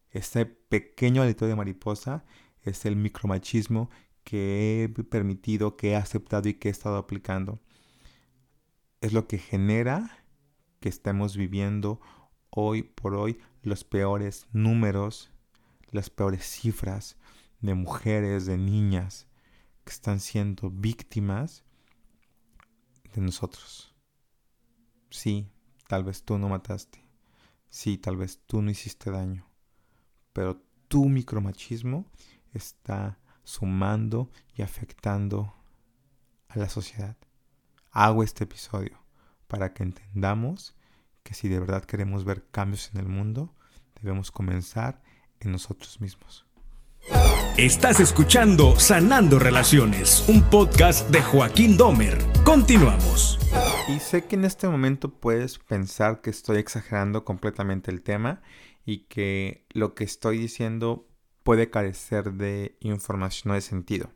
Este 0.10 0.46
pequeño 0.46 1.22
aleteo 1.22 1.48
de 1.48 1.56
mariposa 1.56 2.26
es 2.64 2.86
el 2.86 2.96
micromachismo 2.96 3.90
que 4.24 4.84
he 4.84 5.04
permitido, 5.04 5.78
que 5.78 5.92
he 5.92 5.96
aceptado 5.96 6.50
y 6.50 6.56
que 6.56 6.68
he 6.68 6.72
estado 6.72 6.98
aplicando. 6.98 7.60
Es 9.00 9.14
lo 9.14 9.28
que 9.28 9.38
genera 9.38 10.26
que 10.80 10.90
estemos 10.90 11.38
viviendo 11.38 12.02
hoy 12.50 12.84
por 12.84 13.16
hoy 13.16 13.40
los 13.64 13.84
peores 13.84 14.48
números, 14.52 15.32
las 15.92 16.10
peores 16.10 16.44
cifras 16.46 17.18
de 17.62 17.74
mujeres, 17.76 18.46
de 18.46 18.58
niñas 18.58 19.28
que 19.84 19.92
están 19.92 20.20
siendo 20.20 20.70
víctimas 20.70 21.64
de 23.14 23.22
nosotros. 23.22 23.96
Sí, 25.10 25.52
tal 25.88 26.04
vez 26.04 26.24
tú 26.24 26.38
no 26.38 26.50
mataste. 26.50 27.04
Sí, 27.70 27.98
tal 27.98 28.18
vez 28.18 28.42
tú 28.46 28.62
no 28.62 28.72
hiciste 28.72 29.12
daño. 29.12 29.48
Pero 30.34 30.62
tu 30.88 31.06
micromachismo 31.06 32.06
está 32.54 33.20
sumando 33.44 34.30
y 34.56 34.62
afectando 34.62 35.54
a 36.48 36.60
la 36.60 36.70
sociedad. 36.70 37.18
Hago 37.92 38.24
este 38.24 38.44
episodio 38.46 38.98
para 39.48 39.74
que 39.74 39.84
entendamos 39.84 40.76
que 41.24 41.34
si 41.34 41.48
de 41.50 41.60
verdad 41.60 41.84
queremos 41.84 42.24
ver 42.24 42.50
cambios 42.52 42.90
en 42.94 43.00
el 43.00 43.08
mundo, 43.08 43.54
debemos 44.02 44.32
comenzar 44.32 45.02
en 45.40 45.52
nosotros 45.52 46.00
mismos. 46.02 46.46
Estás 47.58 48.00
escuchando 48.00 48.80
Sanando 48.80 49.40
Relaciones, 49.40 50.26
un 50.28 50.42
podcast 50.42 51.10
de 51.10 51.22
Joaquín 51.22 51.78
Domer. 51.78 52.18
Continuamos. 52.44 53.40
Y 53.88 54.00
sé 54.00 54.26
que 54.26 54.36
en 54.36 54.46
este 54.46 54.68
momento 54.68 55.12
puedes 55.12 55.60
pensar 55.60 56.22
que 56.22 56.30
estoy 56.30 56.58
exagerando 56.58 57.26
completamente 57.26 57.92
el 57.92 58.02
tema 58.02 58.42
y 58.86 59.06
que 59.06 59.66
lo 59.72 59.94
que 59.94 60.04
estoy 60.04 60.38
diciendo 60.38 61.08
puede 61.44 61.70
carecer 61.70 62.34
de 62.34 62.78
información 62.80 63.52
o 63.52 63.56
de 63.56 63.62
sentido. 63.62 64.12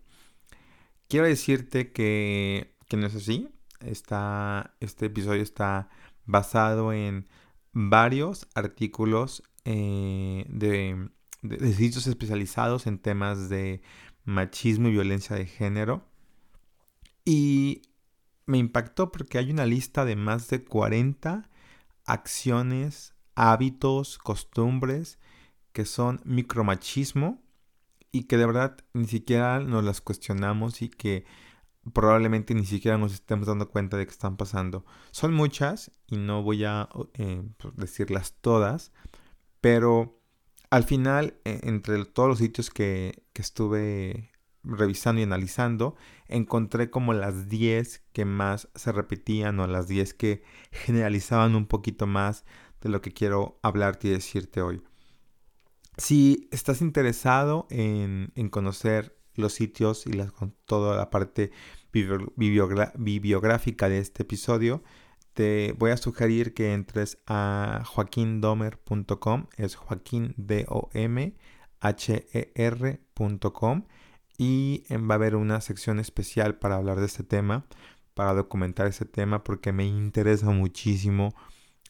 Quiero 1.07 1.27
decirte 1.27 1.91
que, 1.91 2.75
que 2.87 2.97
no 2.97 3.07
es 3.07 3.15
así. 3.15 3.49
Está, 3.79 4.75
este 4.79 5.07
episodio 5.07 5.43
está 5.43 5.89
basado 6.25 6.93
en 6.93 7.27
varios 7.73 8.47
artículos 8.55 9.43
eh, 9.65 10.45
de, 10.47 11.09
sitios 11.75 12.07
especializados 12.07 12.87
en 12.87 12.99
temas 12.99 13.49
de 13.49 13.81
machismo 14.23 14.87
y 14.87 14.91
violencia 14.91 15.35
de 15.35 15.45
género. 15.45 16.05
Y 17.23 17.81
me 18.45 18.57
impactó 18.57 19.11
porque 19.11 19.37
hay 19.37 19.51
una 19.51 19.65
lista 19.65 20.05
de 20.05 20.15
más 20.15 20.49
de 20.49 20.63
40 20.63 21.49
acciones, 22.05 23.15
hábitos, 23.35 24.17
costumbres 24.17 25.19
que 25.73 25.85
son 25.85 26.21
micromachismo 26.23 27.43
y 28.11 28.23
que 28.23 28.37
de 28.37 28.45
verdad 28.45 28.77
ni 28.93 29.07
siquiera 29.07 29.59
nos 29.59 29.83
las 29.83 29.99
cuestionamos 29.99 30.81
y 30.81 30.89
que 30.89 31.25
probablemente 31.93 32.53
ni 32.53 32.65
siquiera 32.65 32.97
nos 32.97 33.13
estemos 33.13 33.47
dando 33.47 33.69
cuenta 33.69 33.97
de 33.97 34.05
que 34.05 34.11
están 34.11 34.37
pasando. 34.37 34.85
Son 35.11 35.33
muchas 35.33 35.91
y 36.07 36.17
no 36.17 36.41
voy 36.41 36.63
a 36.63 36.87
eh, 37.15 37.43
pues, 37.57 37.75
decirlas 37.75 38.35
todas, 38.39 38.91
pero 39.59 40.19
al 40.75 40.83
final, 40.83 41.39
e, 41.45 41.61
entre 41.63 42.03
todos 42.03 42.27
los 42.27 42.39
sitios 42.39 42.69
que, 42.69 43.23
que 43.31 43.41
estuve 43.41 44.31
revisando 44.61 45.21
y 45.21 45.23
analizando, 45.23 45.95
encontré 46.27 46.89
como 46.89 47.13
las 47.13 47.47
10 47.47 48.03
que 48.11 48.25
más 48.25 48.67
se 48.75 48.91
repetían 48.91 49.57
o 49.61 49.67
las 49.67 49.87
10 49.87 50.13
que 50.15 50.43
generalizaban 50.71 51.55
un 51.55 51.65
poquito 51.65 52.07
más 52.07 52.43
de 52.81 52.89
lo 52.89 53.01
que 53.01 53.13
quiero 53.13 53.57
hablarte 53.63 54.09
y 54.09 54.11
decirte 54.11 54.61
hoy. 54.61 54.81
Si 55.95 56.49
estás 56.51 56.81
interesado 56.81 57.67
en, 57.69 58.33
en 58.35 58.49
conocer 58.49 59.17
los 59.35 59.53
sitios 59.53 60.05
y 60.05 60.11
toda 60.65 60.97
la 60.97 61.09
parte 61.09 61.51
bibliográfica 62.35 63.87
de 63.87 63.99
este 63.99 64.23
episodio, 64.23 64.83
te 65.35 65.75
voy 65.77 65.91
a 65.91 65.97
sugerir 65.97 66.53
que 66.53 66.73
entres 66.73 67.17
a 67.27 67.83
joaquindomer.com, 67.85 69.47
es 69.57 69.75
joaquín 69.75 70.33
d 70.37 70.65
o 70.69 70.89
m 70.93 71.35
h 71.81 72.25
e 72.33 72.99
y 74.37 74.83
va 74.91 75.13
a 75.13 75.17
haber 75.17 75.35
una 75.35 75.59
sección 75.61 75.99
especial 75.99 76.57
para 76.57 76.77
hablar 76.77 76.99
de 76.99 77.05
este 77.05 77.23
tema, 77.23 77.65
para 78.13 78.33
documentar 78.33 78.87
ese 78.87 79.05
tema 79.05 79.43
porque 79.43 79.73
me 79.73 79.85
interesa 79.85 80.51
muchísimo 80.51 81.35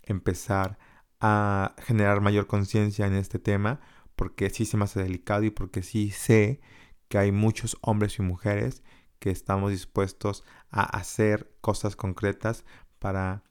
empezar 0.02 0.80
a 1.22 1.76
generar 1.78 2.22
mayor 2.22 2.48
conciencia 2.48 3.06
en 3.06 3.14
este 3.14 3.38
tema 3.38 3.80
porque 4.16 4.50
sí 4.50 4.66
se 4.66 4.76
me 4.76 4.86
hace 4.86 5.04
delicado 5.04 5.44
y 5.44 5.52
porque 5.52 5.84
sí 5.84 6.10
sé 6.10 6.62
que 7.10 7.20
hay 7.20 7.32
muchos 7.32 7.78
hombres 7.82 8.18
y 8.18 8.24
mujeres 8.24 8.84
que 9.20 9.30
estamos 9.30 9.72
dispuestos 9.72 10.44
a 10.72 10.84
hacer 10.84 11.56
cosas 11.62 11.96
concretas 11.96 12.66
para 13.00 13.44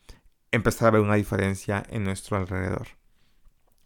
empezar 0.50 0.88
a 0.88 0.90
ver 0.92 1.00
una 1.00 1.16
diferencia 1.16 1.82
en 1.88 2.04
nuestro 2.04 2.36
alrededor. 2.36 2.88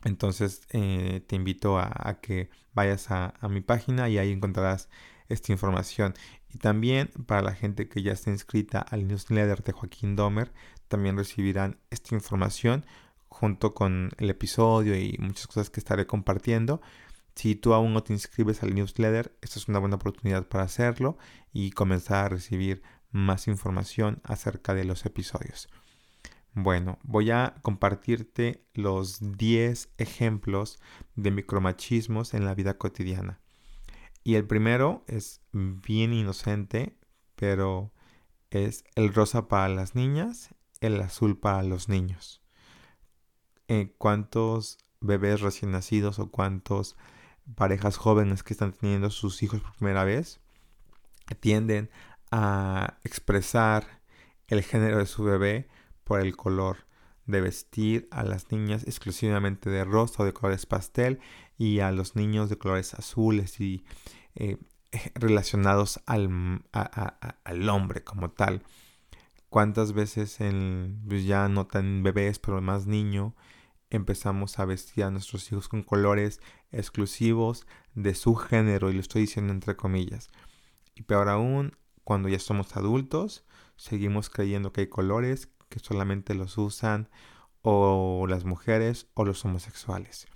Entonces 0.04 0.62
eh, 0.70 1.24
te 1.26 1.36
invito 1.36 1.78
a, 1.78 2.18
que 2.22 2.50
vayas 2.72 3.10
a, 3.10 3.34
mi 3.48 3.60
página 3.60 4.08
y 4.08 4.18
ahí 4.18 4.32
encontrarás 4.32 4.88
esta 5.28 5.52
información. 5.52 6.14
Y 6.48 6.58
también 6.58 7.10
para 7.26 7.42
la 7.42 7.54
gente 7.54 7.88
que 7.88 8.02
ya 8.02 8.12
está 8.12 8.30
inscrita 8.30 8.80
al 8.80 9.06
newsletter 9.06 9.62
de 9.62 9.72
Joaquín 9.72 10.16
Domer, 10.16 10.52
también 10.88 11.16
recibirán 11.16 11.78
esta 11.90 12.14
información 12.14 12.86
junto 13.28 13.74
con 13.74 14.10
el 14.18 14.30
episodio 14.30 14.96
y 14.96 15.16
muchas 15.18 15.46
cosas 15.46 15.70
que 15.70 15.80
estaré 15.80 16.06
compartiendo. 16.06 16.80
Si 17.34 17.54
tú 17.54 17.74
aún 17.74 17.92
no 17.92 18.02
te 18.02 18.12
inscribes 18.12 18.62
al 18.62 18.74
newsletter, 18.74 19.36
esta 19.42 19.58
es 19.58 19.68
una 19.68 19.78
buena 19.78 19.96
oportunidad 19.96 20.48
para 20.48 20.64
hacerlo 20.64 21.18
y 21.52 21.70
comenzar 21.70 22.24
a 22.24 22.28
recibir 22.30 22.82
más 23.10 23.48
información 23.48 24.20
acerca 24.24 24.74
de 24.74 24.84
los 24.84 25.06
episodios. 25.06 25.68
Bueno, 26.54 26.98
voy 27.02 27.30
a 27.30 27.54
compartirte 27.62 28.64
los 28.74 29.18
10 29.20 29.90
ejemplos 29.98 30.80
de 31.14 31.30
micromachismos 31.30 32.34
en 32.34 32.44
la 32.44 32.54
vida 32.54 32.78
cotidiana. 32.78 33.40
Y 34.24 34.34
el 34.34 34.46
primero 34.46 35.04
es 35.06 35.40
bien 35.52 36.12
inocente, 36.12 36.98
pero 37.36 37.92
es 38.50 38.84
el 38.94 39.14
rosa 39.14 39.48
para 39.48 39.68
las 39.68 39.94
niñas, 39.94 40.54
el 40.80 41.00
azul 41.00 41.38
para 41.38 41.62
los 41.62 41.88
niños. 41.88 42.42
Eh, 43.68 43.94
¿Cuántos 43.98 44.78
bebés 45.00 45.40
recién 45.40 45.70
nacidos 45.70 46.18
o 46.18 46.30
cuántos 46.30 46.96
parejas 47.54 47.96
jóvenes 47.96 48.42
que 48.42 48.52
están 48.52 48.72
teniendo 48.72 49.10
sus 49.10 49.42
hijos 49.42 49.60
por 49.60 49.74
primera 49.74 50.04
vez 50.04 50.40
tienden 51.40 51.90
a 52.30 52.98
expresar 53.04 54.02
el 54.48 54.62
género 54.62 54.98
de 54.98 55.06
su 55.06 55.24
bebé 55.24 55.68
por 56.04 56.20
el 56.20 56.36
color 56.36 56.88
de 57.26 57.42
vestir 57.42 58.08
a 58.10 58.24
las 58.24 58.50
niñas 58.50 58.84
exclusivamente 58.84 59.68
de 59.68 59.84
rosa 59.84 60.22
o 60.22 60.26
de 60.26 60.32
colores 60.32 60.64
pastel 60.64 61.20
y 61.58 61.80
a 61.80 61.92
los 61.92 62.16
niños 62.16 62.48
de 62.48 62.56
colores 62.56 62.94
azules 62.94 63.60
y 63.60 63.84
eh, 64.34 64.56
relacionados 65.14 66.00
al, 66.06 66.62
al, 66.72 67.68
hombre 67.68 68.02
como 68.02 68.30
tal. 68.30 68.62
¿Cuántas 69.50 69.92
veces 69.92 70.40
en, 70.40 71.02
pues 71.06 71.24
ya 71.24 71.48
no 71.48 71.66
tan 71.66 72.02
bebés, 72.02 72.38
pero 72.38 72.60
más 72.62 72.86
niño, 72.86 73.34
empezamos 73.90 74.58
a 74.58 74.64
vestir 74.64 75.04
a 75.04 75.10
nuestros 75.10 75.50
hijos 75.50 75.68
con 75.68 75.82
colores 75.82 76.40
exclusivos 76.72 77.66
de 77.94 78.14
su 78.14 78.34
género, 78.34 78.90
y 78.90 78.94
lo 78.94 79.00
estoy 79.00 79.22
diciendo 79.22 79.52
entre 79.52 79.76
comillas. 79.76 80.28
Y 80.94 81.02
peor 81.02 81.28
aún, 81.28 81.76
cuando 82.08 82.30
ya 82.30 82.38
somos 82.38 82.74
adultos, 82.74 83.44
seguimos 83.76 84.30
creyendo 84.30 84.72
que 84.72 84.80
hay 84.80 84.86
colores 84.86 85.50
que 85.68 85.78
solamente 85.78 86.32
los 86.32 86.56
usan 86.56 87.10
o 87.60 88.24
las 88.26 88.46
mujeres 88.46 89.08
o 89.12 89.26
los 89.26 89.44
homosexuales. 89.44 90.26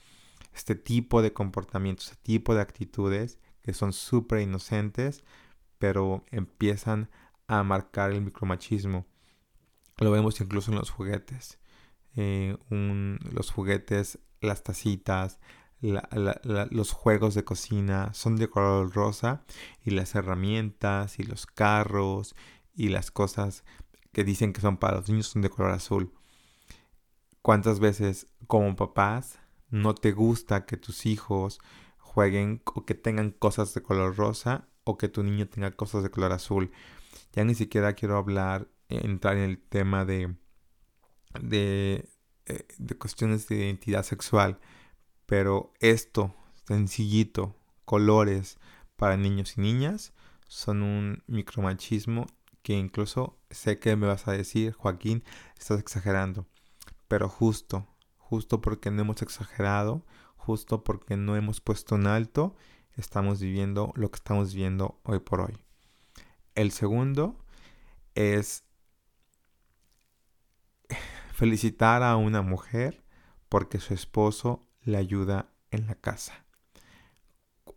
Este 0.54 0.74
tipo 0.74 1.22
de 1.22 1.32
comportamientos, 1.32 2.10
este 2.10 2.22
tipo 2.22 2.54
de 2.54 2.60
actitudes 2.60 3.38
que 3.62 3.72
son 3.72 3.94
súper 3.94 4.42
inocentes, 4.42 5.24
pero 5.78 6.26
empiezan 6.30 7.08
a 7.46 7.62
marcar 7.62 8.12
el 8.12 8.20
micromachismo. 8.20 9.06
Lo 9.96 10.10
vemos 10.10 10.38
incluso 10.42 10.72
en 10.72 10.76
los 10.76 10.90
juguetes. 10.90 11.58
Eh, 12.16 12.54
los 12.68 13.50
juguetes, 13.50 14.18
las 14.42 14.62
tacitas, 14.62 15.40
los 15.82 16.92
juegos 16.92 17.34
de 17.34 17.44
cocina 17.44 18.14
son 18.14 18.36
de 18.36 18.48
color 18.48 18.92
rosa 18.94 19.44
y 19.84 19.90
las 19.90 20.14
herramientas 20.14 21.18
y 21.18 21.24
los 21.24 21.46
carros 21.46 22.36
y 22.74 22.88
las 22.88 23.10
cosas 23.10 23.64
que 24.12 24.24
dicen 24.24 24.52
que 24.52 24.60
son 24.60 24.76
para 24.76 24.98
los 24.98 25.08
niños 25.08 25.26
son 25.26 25.42
de 25.42 25.50
color 25.50 25.72
azul. 25.72 26.12
¿Cuántas 27.42 27.80
veces 27.80 28.28
como 28.46 28.76
papás 28.76 29.40
no 29.70 29.94
te 29.94 30.12
gusta 30.12 30.66
que 30.66 30.76
tus 30.76 31.06
hijos 31.06 31.58
jueguen 31.98 32.62
o 32.64 32.84
que 32.84 32.94
tengan 32.94 33.30
cosas 33.30 33.74
de 33.74 33.82
color 33.82 34.16
rosa 34.16 34.68
o 34.84 34.96
que 34.96 35.08
tu 35.08 35.22
niño 35.24 35.48
tenga 35.48 35.72
cosas 35.72 36.04
de 36.04 36.10
color 36.10 36.32
azul? 36.32 36.70
Ya 37.32 37.44
ni 37.44 37.54
siquiera 37.54 37.94
quiero 37.94 38.16
hablar, 38.16 38.68
entrar 38.88 39.36
en 39.36 39.50
el 39.50 39.58
tema 39.58 40.04
de, 40.04 40.36
de, 41.40 42.08
eh, 42.46 42.66
de 42.78 42.98
cuestiones 42.98 43.48
de 43.48 43.56
identidad 43.56 44.04
sexual, 44.04 44.60
pero 45.26 45.72
esto, 45.80 46.34
sencillito, 46.66 47.56
colores 47.84 48.58
para 48.96 49.16
niños 49.16 49.56
y 49.56 49.60
niñas, 49.60 50.12
son 50.46 50.82
un 50.82 51.22
micromachismo 51.26 52.26
que 52.62 52.74
incluso 52.74 53.38
sé 53.50 53.78
que 53.78 53.96
me 53.96 54.06
vas 54.06 54.28
a 54.28 54.32
decir, 54.32 54.72
Joaquín, 54.72 55.24
estás 55.58 55.80
exagerando. 55.80 56.46
Pero 57.08 57.28
justo, 57.28 57.86
justo 58.18 58.60
porque 58.60 58.90
no 58.90 59.02
hemos 59.02 59.22
exagerado, 59.22 60.04
justo 60.36 60.84
porque 60.84 61.16
no 61.16 61.36
hemos 61.36 61.60
puesto 61.60 61.96
en 61.96 62.06
alto, 62.06 62.54
estamos 62.96 63.40
viviendo 63.40 63.92
lo 63.96 64.10
que 64.10 64.16
estamos 64.16 64.54
viviendo 64.54 65.00
hoy 65.04 65.18
por 65.18 65.40
hoy. 65.40 65.58
El 66.54 66.70
segundo 66.70 67.38
es 68.14 68.64
felicitar 71.32 72.02
a 72.02 72.16
una 72.16 72.42
mujer 72.42 73.02
porque 73.48 73.80
su 73.80 73.94
esposo 73.94 74.60
le 74.84 74.98
ayuda 74.98 75.48
en 75.70 75.86
la 75.86 75.94
casa. 75.94 76.44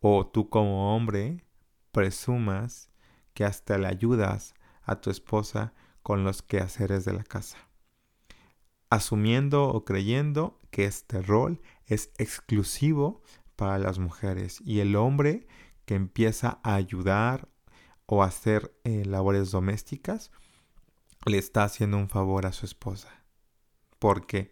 O 0.02 0.28
tú 0.28 0.50
como 0.50 0.96
hombre 0.96 1.44
presumas 1.92 2.90
que 3.34 3.46
hasta 3.46 3.78
le 3.78 3.88
ayudas 3.88 4.54
a 4.84 5.02
tu 5.02 5.10
esposa 5.10 5.74
con 6.04 6.24
los 6.24 6.42
quehaceres 6.42 7.06
de 7.06 7.14
la 7.14 7.24
casa, 7.24 7.58
asumiendo 8.90 9.70
o 9.70 9.86
creyendo 9.86 10.60
que 10.70 10.86
este 10.86 11.22
rol 11.22 11.62
es 11.86 12.12
exclusivo 12.18 13.24
para 13.56 13.80
las 13.80 13.98
mujeres 13.98 14.62
y 14.64 14.82
el 14.82 14.96
hombre 14.96 15.48
que 15.86 15.96
empieza 15.96 16.60
a 16.64 16.76
ayudar 16.76 17.48
o 18.06 18.24
hacer 18.24 18.76
eh, 18.84 19.04
labores 19.06 19.52
domésticas 19.52 20.32
le 21.26 21.38
está 21.38 21.64
haciendo 21.64 21.98
un 21.98 22.10
favor 22.10 22.46
a 22.46 22.52
su 22.52 22.66
esposa 22.66 23.10
porque 24.00 24.52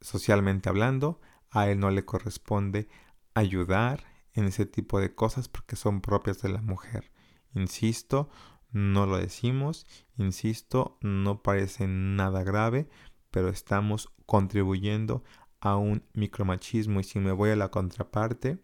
socialmente 0.00 0.68
hablando 0.68 1.20
a 1.50 1.68
él 1.68 1.80
no 1.80 1.90
le 1.90 2.04
corresponde 2.04 2.88
ayudar 3.34 4.04
en 4.32 4.44
ese 4.44 4.66
tipo 4.66 5.00
de 5.00 5.14
cosas 5.14 5.48
porque 5.48 5.76
son 5.76 6.00
propias 6.00 6.42
de 6.42 6.48
la 6.48 6.62
mujer. 6.62 7.10
Insisto, 7.54 8.28
no 8.70 9.06
lo 9.06 9.18
decimos, 9.18 9.86
insisto, 10.16 10.98
no 11.00 11.42
parece 11.42 11.86
nada 11.86 12.42
grave, 12.42 12.88
pero 13.30 13.48
estamos 13.48 14.12
contribuyendo 14.26 15.24
a 15.60 15.76
un 15.76 16.04
micromachismo 16.14 17.00
y 17.00 17.04
si 17.04 17.18
me 17.18 17.32
voy 17.32 17.50
a 17.50 17.56
la 17.56 17.70
contraparte, 17.70 18.58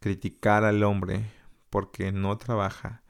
criticar 0.00 0.64
al 0.64 0.82
hombre 0.82 1.24
porque 1.70 2.12
no 2.12 2.38
trabaja 2.38 3.02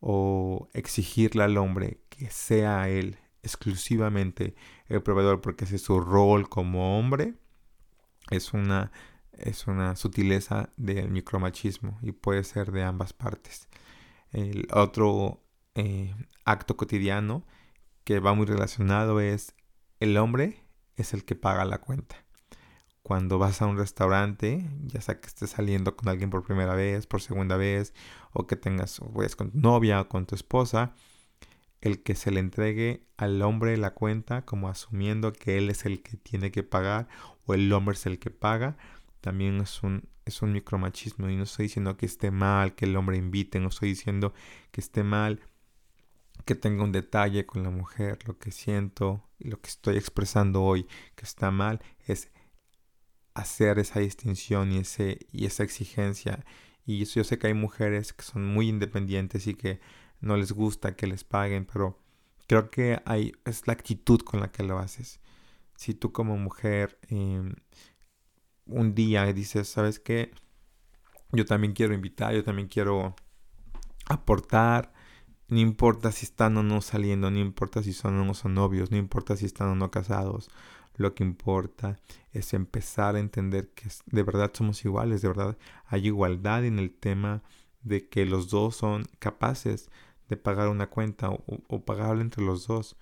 o 0.00 0.68
exigirle 0.72 1.44
al 1.44 1.58
hombre 1.58 2.00
que 2.08 2.30
sea 2.30 2.88
él 2.88 3.18
exclusivamente 3.42 4.54
el 4.88 5.02
proveedor 5.02 5.40
porque 5.40 5.64
ese 5.64 5.76
es 5.76 5.82
su 5.82 6.00
rol 6.00 6.48
como 6.48 6.98
hombre, 6.98 7.34
es 8.30 8.52
una, 8.52 8.92
es 9.32 9.66
una 9.66 9.96
sutileza 9.96 10.70
del 10.76 11.10
micromachismo 11.10 11.98
y 12.02 12.12
puede 12.12 12.44
ser 12.44 12.72
de 12.72 12.84
ambas 12.84 13.12
partes. 13.12 13.68
El 14.32 14.68
otro 14.72 15.42
eh, 15.74 16.14
acto 16.44 16.76
cotidiano 16.76 17.44
que 18.04 18.20
va 18.20 18.34
muy 18.34 18.46
relacionado 18.46 19.20
es 19.20 19.54
el 19.98 20.16
hombre 20.16 20.64
es 20.96 21.14
el 21.14 21.24
que 21.24 21.34
paga 21.34 21.64
la 21.64 21.78
cuenta. 21.78 22.16
Cuando 23.02 23.38
vas 23.38 23.62
a 23.62 23.66
un 23.66 23.78
restaurante, 23.78 24.70
ya 24.84 25.00
sea 25.00 25.20
que 25.20 25.26
estés 25.26 25.50
saliendo 25.50 25.96
con 25.96 26.08
alguien 26.08 26.30
por 26.30 26.44
primera 26.44 26.74
vez, 26.74 27.06
por 27.06 27.22
segunda 27.22 27.56
vez, 27.56 27.94
o 28.32 28.46
que 28.46 28.56
tengas, 28.56 29.00
pues, 29.12 29.36
con 29.36 29.50
tu 29.50 29.58
novia 29.58 30.02
o 30.02 30.08
con 30.08 30.26
tu 30.26 30.34
esposa, 30.34 30.94
el 31.80 32.02
que 32.02 32.14
se 32.14 32.30
le 32.30 32.40
entregue 32.40 33.06
al 33.16 33.40
hombre 33.42 33.76
la 33.78 33.94
cuenta 33.94 34.44
como 34.44 34.68
asumiendo 34.68 35.32
que 35.32 35.56
él 35.58 35.70
es 35.70 35.86
el 35.86 36.02
que 36.02 36.16
tiene 36.18 36.50
que 36.50 36.62
pagar 36.62 37.08
o 37.50 37.54
el 37.54 37.72
hombre 37.72 37.94
es 37.94 38.06
el 38.06 38.18
que 38.18 38.30
paga, 38.30 38.76
también 39.20 39.60
es 39.60 39.82
un, 39.82 40.08
es 40.24 40.42
un 40.42 40.52
micromachismo 40.52 41.28
y 41.28 41.36
no 41.36 41.42
estoy 41.42 41.64
diciendo 41.64 41.96
que 41.96 42.06
esté 42.06 42.30
mal 42.30 42.74
que 42.74 42.84
el 42.84 42.96
hombre 42.96 43.16
invite, 43.16 43.58
no 43.60 43.68
estoy 43.68 43.90
diciendo 43.90 44.32
que 44.70 44.80
esté 44.80 45.02
mal 45.02 45.40
que 46.44 46.54
tenga 46.54 46.84
un 46.84 46.92
detalle 46.92 47.46
con 47.46 47.62
la 47.62 47.70
mujer, 47.70 48.18
lo 48.26 48.38
que 48.38 48.52
siento 48.52 49.28
y 49.38 49.48
lo 49.48 49.60
que 49.60 49.68
estoy 49.68 49.96
expresando 49.96 50.62
hoy 50.62 50.86
que 51.16 51.24
está 51.24 51.50
mal 51.50 51.80
es 52.06 52.30
hacer 53.34 53.78
esa 53.78 54.00
distinción 54.00 54.72
y, 54.72 54.78
ese, 54.78 55.18
y 55.32 55.46
esa 55.46 55.64
exigencia. 55.64 56.44
Y 56.86 57.04
yo 57.04 57.24
sé 57.24 57.38
que 57.38 57.48
hay 57.48 57.54
mujeres 57.54 58.12
que 58.12 58.22
son 58.22 58.46
muy 58.46 58.68
independientes 58.68 59.46
y 59.46 59.54
que 59.54 59.80
no 60.20 60.36
les 60.36 60.52
gusta 60.52 60.96
que 60.96 61.06
les 61.06 61.24
paguen, 61.24 61.66
pero 61.66 61.98
creo 62.46 62.70
que 62.70 63.02
hay, 63.04 63.32
es 63.44 63.66
la 63.66 63.72
actitud 63.72 64.20
con 64.20 64.40
la 64.40 64.50
que 64.50 64.62
lo 64.62 64.78
haces. 64.78 65.20
Si 65.80 65.94
tú 65.94 66.12
como 66.12 66.36
mujer 66.36 66.98
em, 67.08 67.54
un 68.66 68.94
día 68.94 69.24
dices, 69.32 69.66
¿sabes 69.66 69.98
qué? 69.98 70.30
Yo 71.32 71.46
también 71.46 71.72
quiero 71.72 71.94
invitar, 71.94 72.34
yo 72.34 72.44
también 72.44 72.68
quiero 72.68 73.16
aportar, 74.04 74.92
no 75.48 75.58
importa 75.58 76.12
si 76.12 76.26
están 76.26 76.58
o 76.58 76.62
no 76.62 76.82
saliendo, 76.82 77.30
no 77.30 77.38
importa 77.38 77.82
si 77.82 77.94
son 77.94 78.18
o 78.18 78.26
no 78.26 78.34
son 78.34 78.52
novios, 78.52 78.90
no 78.90 78.98
importa 78.98 79.36
si 79.36 79.46
están 79.46 79.68
o 79.68 79.74
no 79.74 79.90
casados. 79.90 80.50
Lo 80.96 81.14
que 81.14 81.24
importa 81.24 81.98
es 82.32 82.52
empezar 82.52 83.16
a 83.16 83.20
entender 83.20 83.70
que 83.70 83.88
de 84.04 84.22
verdad 84.22 84.50
somos 84.52 84.84
iguales, 84.84 85.22
de 85.22 85.28
verdad 85.28 85.56
hay 85.86 86.08
igualdad 86.08 86.66
en 86.66 86.78
el 86.78 86.92
tema 86.92 87.42
de 87.80 88.06
que 88.06 88.26
los 88.26 88.50
dos 88.50 88.76
son 88.76 89.06
capaces 89.18 89.88
de 90.28 90.36
pagar 90.36 90.68
una 90.68 90.90
cuenta 90.90 91.30
o, 91.30 91.42
o 91.68 91.82
entre 92.20 92.44
los 92.44 92.66
dos, 92.66 92.98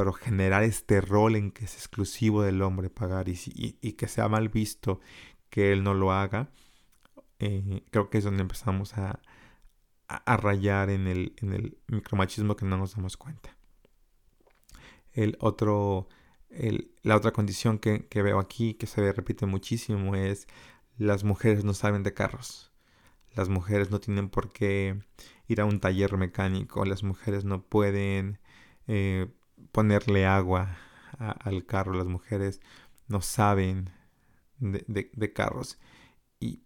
pero 0.00 0.14
generar 0.14 0.62
este 0.62 1.02
rol 1.02 1.36
en 1.36 1.50
que 1.50 1.66
es 1.66 1.74
exclusivo 1.74 2.42
del 2.42 2.62
hombre 2.62 2.88
pagar 2.88 3.28
y, 3.28 3.92
que 3.98 4.08
sea 4.08 4.30
mal 4.30 4.48
visto 4.48 4.98
que 5.50 5.74
él 5.74 5.84
no 5.84 5.92
lo 5.92 6.10
haga, 6.10 6.48
eh, 7.38 7.84
creo 7.90 8.08
que 8.08 8.16
es 8.16 8.24
donde 8.24 8.40
empezamos 8.40 8.96
a, 8.96 9.20
rayar 10.24 10.88
en 10.88 11.06
el, 11.06 11.34
en 11.42 11.52
el 11.52 11.76
micromachismo 11.88 12.56
que 12.56 12.64
no 12.64 12.78
nos 12.78 12.96
damos 12.96 13.18
cuenta. 13.18 13.54
El 15.12 15.36
otro, 15.38 16.08
la 17.02 17.16
otra 17.16 17.32
condición 17.32 17.78
que, 17.78 18.06
que, 18.06 18.22
veo 18.22 18.38
aquí, 18.38 18.72
que 18.72 18.86
se 18.86 19.12
repite 19.12 19.44
muchísimo, 19.44 20.16
es 20.16 20.48
las 20.96 21.24
mujeres 21.24 21.62
no 21.62 21.74
saben 21.74 22.04
de 22.04 22.14
carros. 22.14 22.72
Las 23.34 23.50
mujeres 23.50 23.90
no 23.90 24.00
tienen 24.00 24.30
por 24.30 24.50
qué 24.50 24.98
ir 25.46 25.60
a 25.60 25.66
un 25.66 25.78
taller 25.78 26.16
mecánico, 26.16 26.86
las 26.86 27.02
mujeres 27.02 27.44
no 27.44 27.62
pueden 27.62 28.38
eh, 28.86 29.28
ponerle 29.72 30.26
agua 30.26 30.76
al 31.18 31.66
carro, 31.66 31.94
las 31.94 32.06
mujeres 32.06 32.60
no 33.08 33.20
saben 33.20 33.90
de, 34.58 35.32
carros. 35.32 35.78
Y, 36.38 36.62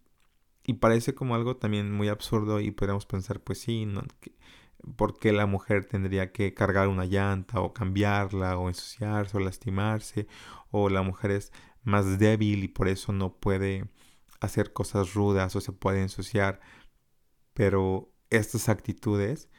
y, 0.63 0.73
parece 0.75 1.15
como 1.15 1.35
algo 1.35 1.57
también 1.57 1.91
muy 1.91 2.09
absurdo 2.09 2.59
y 2.59 2.71
podemos 2.71 3.05
pensar, 3.05 3.41
pues 3.41 3.59
sí, 3.59 3.85
¿no? 3.85 4.03
¿por 4.95 5.17
qué 5.17 5.31
la 5.33 5.45
mujer 5.45 5.85
tendría 5.85 6.31
que 6.31 6.53
cargar 6.53 6.87
una 6.87 7.05
llanta 7.05 7.59
o 7.61 7.73
cambiarla 7.73 8.57
o 8.57 8.67
ensuciarse 8.69 9.37
o 9.37 9.39
lastimarse? 9.39 10.27
O 10.71 10.89
la 10.89 11.01
mujer 11.01 11.31
es 11.31 11.51
más 11.83 12.19
débil 12.19 12.63
y 12.63 12.67
por 12.67 12.87
eso 12.87 13.11
no 13.13 13.35
puede 13.35 13.89
hacer 14.41 14.73
cosas 14.73 15.13
rudas 15.13 15.55
o 15.55 15.61
se 15.61 15.71
puede 15.71 16.01
ensuciar. 16.01 16.59
Pero 17.53 18.11
estas 18.29 18.69
actitudes 18.69 19.49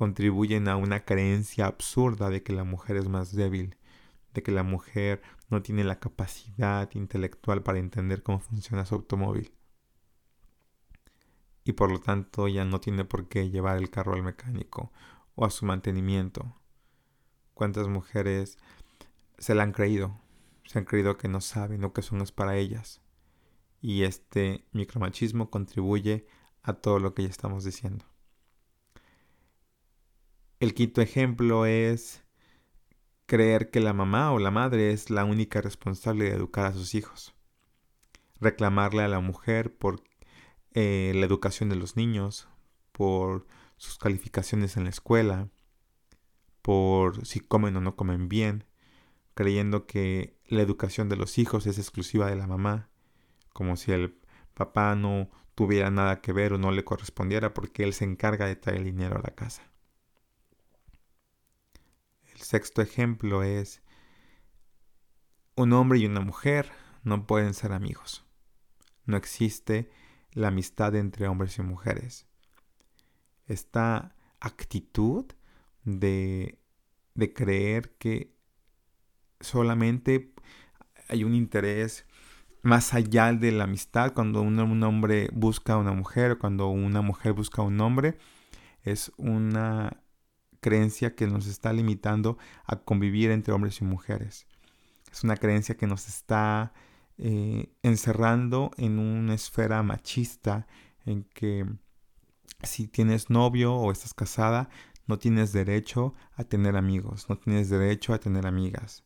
contribuyen 0.00 0.66
a 0.68 0.76
una 0.76 1.04
creencia 1.04 1.66
absurda 1.66 2.30
de 2.30 2.42
que 2.42 2.54
la 2.54 2.64
mujer 2.64 2.96
es 2.96 3.06
más 3.10 3.36
débil, 3.36 3.76
de 4.32 4.42
que 4.42 4.50
la 4.50 4.62
mujer 4.62 5.20
no 5.50 5.60
tiene 5.60 5.84
la 5.84 6.00
capacidad 6.00 6.88
intelectual 6.94 7.62
para 7.62 7.80
entender 7.80 8.22
cómo 8.22 8.38
funciona 8.40 8.86
su 8.86 8.94
automóvil. 8.94 9.52
Y 11.64 11.72
por 11.74 11.92
lo 11.92 12.00
tanto 12.00 12.46
ella 12.46 12.64
no 12.64 12.80
tiene 12.80 13.04
por 13.04 13.28
qué 13.28 13.50
llevar 13.50 13.76
el 13.76 13.90
carro 13.90 14.14
al 14.14 14.22
mecánico 14.22 14.90
o 15.34 15.44
a 15.44 15.50
su 15.50 15.66
mantenimiento. 15.66 16.56
¿Cuántas 17.52 17.86
mujeres 17.88 18.56
se 19.36 19.54
la 19.54 19.64
han 19.64 19.72
creído? 19.72 20.18
Se 20.64 20.78
han 20.78 20.86
creído 20.86 21.18
que 21.18 21.28
no 21.28 21.42
saben 21.42 21.84
o 21.84 21.92
que 21.92 22.00
eso 22.00 22.16
no 22.16 22.24
es 22.24 22.32
para 22.32 22.56
ellas. 22.56 23.02
Y 23.82 24.04
este 24.04 24.64
micromachismo 24.72 25.50
contribuye 25.50 26.26
a 26.62 26.72
todo 26.72 27.00
lo 27.00 27.12
que 27.12 27.24
ya 27.24 27.28
estamos 27.28 27.64
diciendo. 27.64 28.09
El 30.60 30.74
quinto 30.74 31.00
ejemplo 31.00 31.64
es 31.64 32.22
creer 33.24 33.70
que 33.70 33.80
la 33.80 33.94
mamá 33.94 34.30
o 34.30 34.38
la 34.38 34.50
madre 34.50 34.92
es 34.92 35.08
la 35.08 35.24
única 35.24 35.62
responsable 35.62 36.26
de 36.26 36.32
educar 36.32 36.66
a 36.66 36.74
sus 36.74 36.94
hijos. 36.94 37.34
Reclamarle 38.40 39.02
a 39.02 39.08
la 39.08 39.20
mujer 39.20 39.74
por 39.74 40.02
eh, 40.74 41.12
la 41.14 41.24
educación 41.24 41.70
de 41.70 41.76
los 41.76 41.96
niños, 41.96 42.46
por 42.92 43.46
sus 43.78 43.96
calificaciones 43.96 44.76
en 44.76 44.84
la 44.84 44.90
escuela, 44.90 45.48
por 46.60 47.24
si 47.24 47.40
comen 47.40 47.74
o 47.76 47.80
no 47.80 47.96
comen 47.96 48.28
bien, 48.28 48.64
creyendo 49.32 49.86
que 49.86 50.36
la 50.46 50.60
educación 50.60 51.08
de 51.08 51.16
los 51.16 51.38
hijos 51.38 51.66
es 51.66 51.78
exclusiva 51.78 52.28
de 52.28 52.36
la 52.36 52.46
mamá, 52.46 52.90
como 53.54 53.76
si 53.76 53.92
el 53.92 54.14
papá 54.52 54.94
no 54.94 55.30
tuviera 55.54 55.90
nada 55.90 56.20
que 56.20 56.34
ver 56.34 56.52
o 56.52 56.58
no 56.58 56.70
le 56.70 56.84
correspondiera 56.84 57.54
porque 57.54 57.82
él 57.82 57.94
se 57.94 58.04
encarga 58.04 58.44
de 58.44 58.56
traer 58.56 58.80
el 58.80 58.84
dinero 58.84 59.16
a 59.16 59.22
la 59.22 59.34
casa. 59.34 59.69
Sexto 62.40 62.82
ejemplo 62.82 63.42
es 63.42 63.82
un 65.56 65.72
hombre 65.72 65.98
y 65.98 66.06
una 66.06 66.20
mujer 66.20 66.70
no 67.02 67.26
pueden 67.26 67.54
ser 67.54 67.72
amigos. 67.72 68.24
No 69.04 69.16
existe 69.16 69.90
la 70.32 70.48
amistad 70.48 70.94
entre 70.94 71.28
hombres 71.28 71.58
y 71.58 71.62
mujeres. 71.62 72.26
Esta 73.46 74.14
actitud 74.40 75.26
de, 75.84 76.58
de 77.14 77.32
creer 77.32 77.96
que 77.96 78.34
solamente 79.40 80.32
hay 81.08 81.24
un 81.24 81.34
interés 81.34 82.06
más 82.62 82.94
allá 82.94 83.32
de 83.32 83.52
la 83.52 83.64
amistad, 83.64 84.12
cuando 84.12 84.42
un, 84.42 84.82
hombre 84.82 85.28
busca 85.32 85.74
a 85.74 85.76
una 85.78 85.92
mujer, 85.92 86.38
cuando 86.38 86.68
una 86.68 87.00
mujer 87.00 87.32
busca 87.32 87.62
a 87.62 87.64
un 87.64 87.80
hombre, 87.80 88.18
es 88.82 89.12
una 89.16 89.99
creencia 90.60 91.14
que 91.14 91.26
nos 91.26 91.46
está 91.46 91.72
limitando 91.72 92.38
a 92.64 92.76
convivir 92.76 93.30
entre 93.30 93.52
hombres 93.52 93.80
y 93.80 93.84
mujeres. 93.84 94.46
Es 95.10 95.24
una 95.24 95.36
creencia 95.36 95.76
que 95.76 95.86
nos 95.86 96.08
está 96.08 96.72
eh, 97.18 97.72
encerrando 97.82 98.70
en 98.76 98.98
una 98.98 99.34
esfera 99.34 99.82
machista 99.82 100.66
en 101.04 101.24
que 101.24 101.66
si 102.62 102.86
tienes 102.86 103.30
novio 103.30 103.74
o 103.74 103.90
estás 103.90 104.14
casada, 104.14 104.68
no 105.06 105.18
tienes 105.18 105.52
derecho 105.52 106.14
a 106.34 106.44
tener 106.44 106.76
amigos, 106.76 107.28
no 107.28 107.36
tienes 107.36 107.68
derecho 107.68 108.14
a 108.14 108.20
tener 108.20 108.46
amigas. 108.46 109.04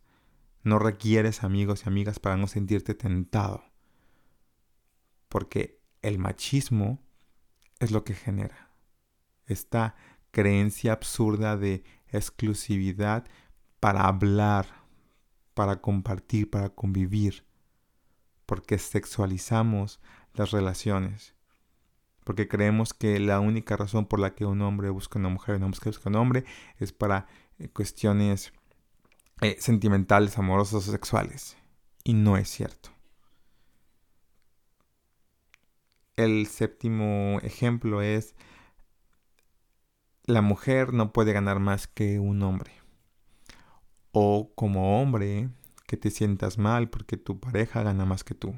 No 0.62 0.78
requieres 0.78 1.44
amigos 1.44 1.84
y 1.84 1.88
amigas 1.88 2.18
para 2.18 2.36
no 2.36 2.46
sentirte 2.46 2.94
tentado. 2.94 3.64
Porque 5.28 5.80
el 6.02 6.18
machismo 6.18 7.02
es 7.80 7.90
lo 7.90 8.04
que 8.04 8.14
genera 8.14 8.74
esta 9.46 9.94
creencia 10.34 10.92
absurda 10.92 11.56
de 11.56 11.84
exclusividad 12.08 13.24
para 13.78 14.06
hablar, 14.06 14.66
para 15.54 15.80
compartir, 15.80 16.50
para 16.50 16.70
convivir. 16.70 17.46
Porque 18.44 18.76
sexualizamos 18.78 20.00
las 20.34 20.50
relaciones. 20.50 21.34
Porque 22.24 22.48
creemos 22.48 22.92
que 22.92 23.20
la 23.20 23.38
única 23.38 23.76
razón 23.76 24.06
por 24.06 24.18
la 24.18 24.34
que 24.34 24.44
un 24.44 24.60
hombre 24.60 24.90
busca 24.90 25.20
una 25.20 25.28
mujer 25.28 25.54
y 25.54 25.58
una 25.58 25.68
mujer 25.68 25.92
busca 25.92 26.10
un 26.10 26.16
hombre 26.16 26.44
es 26.78 26.92
para 26.92 27.28
eh, 27.58 27.68
cuestiones 27.68 28.52
eh, 29.40 29.56
sentimentales, 29.60 30.36
amorosos 30.36 30.88
o 30.88 30.92
sexuales. 30.92 31.56
Y 32.02 32.14
no 32.14 32.36
es 32.36 32.48
cierto. 32.48 32.90
El 36.16 36.48
séptimo 36.48 37.38
ejemplo 37.42 38.02
es 38.02 38.34
la 40.26 40.40
mujer 40.40 40.92
no 40.94 41.12
puede 41.12 41.32
ganar 41.32 41.60
más 41.60 41.86
que 41.86 42.18
un 42.18 42.42
hombre. 42.42 42.72
O 44.12 44.52
como 44.54 45.00
hombre, 45.00 45.50
que 45.86 45.96
te 45.96 46.10
sientas 46.10 46.56
mal 46.58 46.88
porque 46.88 47.16
tu 47.16 47.40
pareja 47.40 47.82
gana 47.82 48.06
más 48.06 48.24
que 48.24 48.34
tú. 48.34 48.54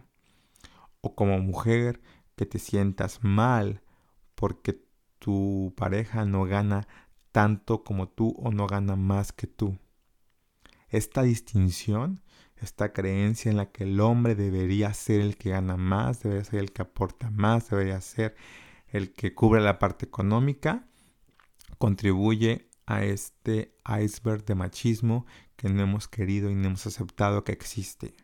O 1.01 1.15
como 1.15 1.39
mujer, 1.39 2.01
que 2.37 2.47
te 2.47 2.59
sientas 2.59 3.25
mal 3.25 3.83
porque 4.35 4.81
tu 5.19 5.75
pareja 5.77 6.25
no 6.25 6.45
gana 6.45 6.87
tanto 7.33 7.83
como 7.83 8.09
tú 8.09 8.35
o 8.39 8.53
no 8.53 8.67
gana 8.67 8.97
más 8.97 9.33
que 9.33 9.47
tú. 9.47 9.77
Esta 10.89 11.23
distinción, 11.23 12.23
esta 12.57 12.93
creencia 12.93 13.51
en 13.51 13.57
la 13.57 13.73
que 13.73 13.85
el 13.85 14.01
hombre 14.01 14.35
debería 14.35 14.95
ser 14.95 15.21
el 15.21 15.37
que 15.37 15.51
gana 15.51 15.77
más, 15.77 16.23
debería 16.23 16.45
ser 16.45 16.61
el 16.61 16.73
que 16.73 16.83
aporta 16.83 17.31
más, 17.31 17.71
debería 17.71 18.01
ser 18.01 18.37
el 18.87 19.13
que 19.13 19.35
cubre 19.35 19.61
la 19.61 19.79
parte 19.79 20.07
económica, 20.07 20.87
contribuye 21.79 22.69
a 22.87 23.05
este 23.05 23.75
iceberg 24.01 24.45
de 24.45 24.55
machismo 24.55 25.27
que 25.57 25.69
no 25.69 25.83
hemos 25.83 26.09
querido 26.09 26.51
y 26.51 26.55
no 26.55 26.69
hemos 26.69 26.87
aceptado 26.87 27.45
que 27.45 27.53
existe. 27.53 28.15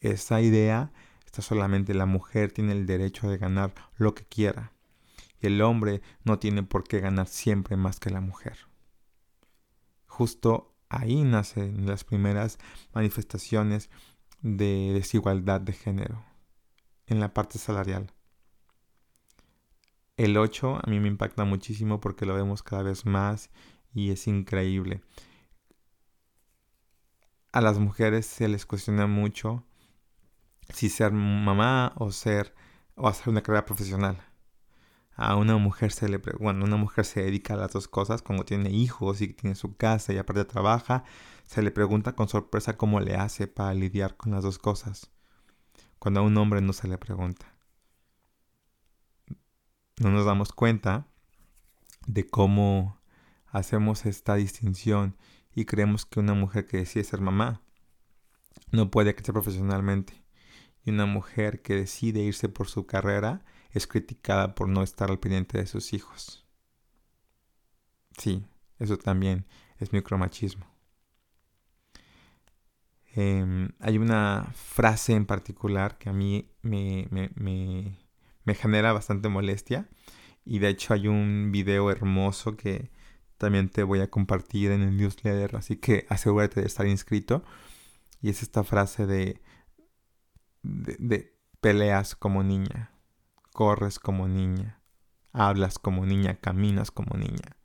Esa 0.00 0.40
idea 0.40 0.92
está 1.24 1.42
solamente 1.42 1.94
la 1.94 2.06
mujer 2.06 2.52
tiene 2.52 2.72
el 2.72 2.86
derecho 2.86 3.28
de 3.28 3.38
ganar 3.38 3.74
lo 3.96 4.14
que 4.14 4.24
quiera 4.24 4.72
y 5.40 5.46
el 5.46 5.60
hombre 5.62 6.02
no 6.24 6.38
tiene 6.38 6.62
por 6.62 6.84
qué 6.84 7.00
ganar 7.00 7.26
siempre 7.26 7.76
más 7.76 7.98
que 7.98 8.10
la 8.10 8.20
mujer. 8.20 8.58
Justo 10.06 10.74
ahí 10.88 11.22
nacen 11.22 11.86
las 11.86 12.04
primeras 12.04 12.58
manifestaciones 12.94 13.90
de 14.42 14.92
desigualdad 14.92 15.60
de 15.60 15.72
género 15.72 16.24
en 17.06 17.20
la 17.20 17.32
parte 17.32 17.58
salarial. 17.58 18.12
El 20.16 20.36
8 20.36 20.80
a 20.82 20.90
mí 20.90 21.00
me 21.00 21.08
impacta 21.08 21.44
muchísimo 21.44 22.00
porque 22.00 22.26
lo 22.26 22.34
vemos 22.34 22.62
cada 22.62 22.82
vez 22.82 23.06
más 23.06 23.50
y 23.94 24.10
es 24.10 24.26
increíble. 24.26 25.02
A 27.52 27.60
las 27.60 27.78
mujeres 27.78 28.26
se 28.26 28.48
les 28.48 28.66
cuestiona 28.66 29.06
mucho 29.06 29.64
si 30.68 30.88
ser 30.90 31.12
mamá 31.12 31.92
o 31.96 32.12
ser 32.12 32.54
o 32.94 33.08
hacer 33.08 33.30
una 33.30 33.42
carrera 33.42 33.64
profesional. 33.64 34.18
A 35.14 35.36
una 35.36 35.56
mujer 35.58 35.92
se 35.92 36.08
le 36.08 36.18
bueno, 36.18 36.64
una 36.64 36.76
mujer 36.76 37.04
se 37.04 37.22
dedica 37.22 37.54
a 37.54 37.58
las 37.58 37.72
dos 37.72 37.88
cosas, 37.88 38.22
como 38.22 38.44
tiene 38.44 38.70
hijos 38.70 39.20
y 39.20 39.28
tiene 39.28 39.54
su 39.54 39.76
casa 39.76 40.12
y 40.12 40.18
aparte 40.18 40.44
trabaja, 40.44 41.04
se 41.46 41.62
le 41.62 41.70
pregunta 41.70 42.14
con 42.14 42.28
sorpresa 42.28 42.76
cómo 42.76 43.00
le 43.00 43.16
hace 43.16 43.46
para 43.46 43.74
lidiar 43.74 44.16
con 44.16 44.32
las 44.32 44.42
dos 44.42 44.58
cosas. 44.58 45.10
Cuando 45.98 46.20
a 46.20 46.22
un 46.22 46.36
hombre 46.36 46.60
no 46.60 46.72
se 46.72 46.88
le 46.88 46.98
pregunta. 46.98 47.51
No 49.98 50.10
nos 50.10 50.24
damos 50.24 50.52
cuenta 50.52 51.06
de 52.06 52.26
cómo 52.26 53.00
hacemos 53.46 54.06
esta 54.06 54.34
distinción 54.34 55.16
y 55.54 55.64
creemos 55.66 56.06
que 56.06 56.20
una 56.20 56.34
mujer 56.34 56.66
que 56.66 56.78
decide 56.78 57.04
ser 57.04 57.20
mamá 57.20 57.62
no 58.70 58.90
puede 58.90 59.14
crecer 59.14 59.34
profesionalmente. 59.34 60.24
Y 60.84 60.90
una 60.90 61.06
mujer 61.06 61.62
que 61.62 61.76
decide 61.76 62.20
irse 62.20 62.48
por 62.48 62.68
su 62.68 62.86
carrera 62.86 63.44
es 63.70 63.86
criticada 63.86 64.54
por 64.54 64.68
no 64.68 64.82
estar 64.82 65.10
al 65.10 65.20
pendiente 65.20 65.58
de 65.58 65.66
sus 65.66 65.92
hijos. 65.92 66.44
Sí, 68.18 68.44
eso 68.78 68.98
también 68.98 69.46
es 69.78 69.92
micromachismo. 69.92 70.66
Em, 73.14 73.68
hay 73.78 73.98
una 73.98 74.50
frase 74.54 75.12
en 75.12 75.26
particular 75.26 75.98
que 75.98 76.08
a 76.08 76.12
mí 76.12 76.50
me, 76.62 77.08
me 78.44 78.54
genera 78.54 78.92
bastante 78.92 79.28
molestia 79.28 79.88
y 80.44 80.58
de 80.58 80.68
hecho 80.68 80.94
hay 80.94 81.08
un 81.08 81.50
video 81.52 81.90
hermoso 81.90 82.56
que 82.56 82.90
también 83.38 83.68
te 83.68 83.82
voy 83.82 84.00
a 84.00 84.10
compartir 84.10 84.70
en 84.70 84.82
el 84.82 84.96
newsletter, 84.96 85.56
así 85.56 85.76
que 85.76 86.06
asegúrate 86.08 86.60
de 86.60 86.66
estar 86.66 86.86
inscrito. 86.86 87.42
Y 88.20 88.30
es 88.30 88.40
esta 88.42 88.62
frase 88.62 89.04
de, 89.04 89.42
de, 90.62 91.36
peleas 91.60 92.14
como 92.14 92.44
niña, 92.44 92.92
corres 93.52 93.98
como 93.98 94.28
niña, 94.28 94.80
hablas 95.32 95.80
como 95.80 96.06
niña, 96.06 96.36
caminas 96.36 96.92
como 96.92 97.16
niña. 97.16 97.56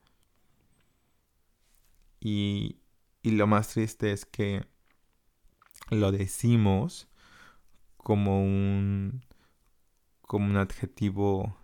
Y, 2.20 2.80
y 3.22 3.32
lo 3.32 3.46
más 3.46 3.68
triste 3.68 4.12
es 4.12 4.26
que 4.26 4.66
lo 5.92 6.12
decimos 6.12 7.08
como 7.98 8.42
un 8.42 9.24
como 10.28 10.46
un 10.46 10.58
adjetivo 10.58 11.58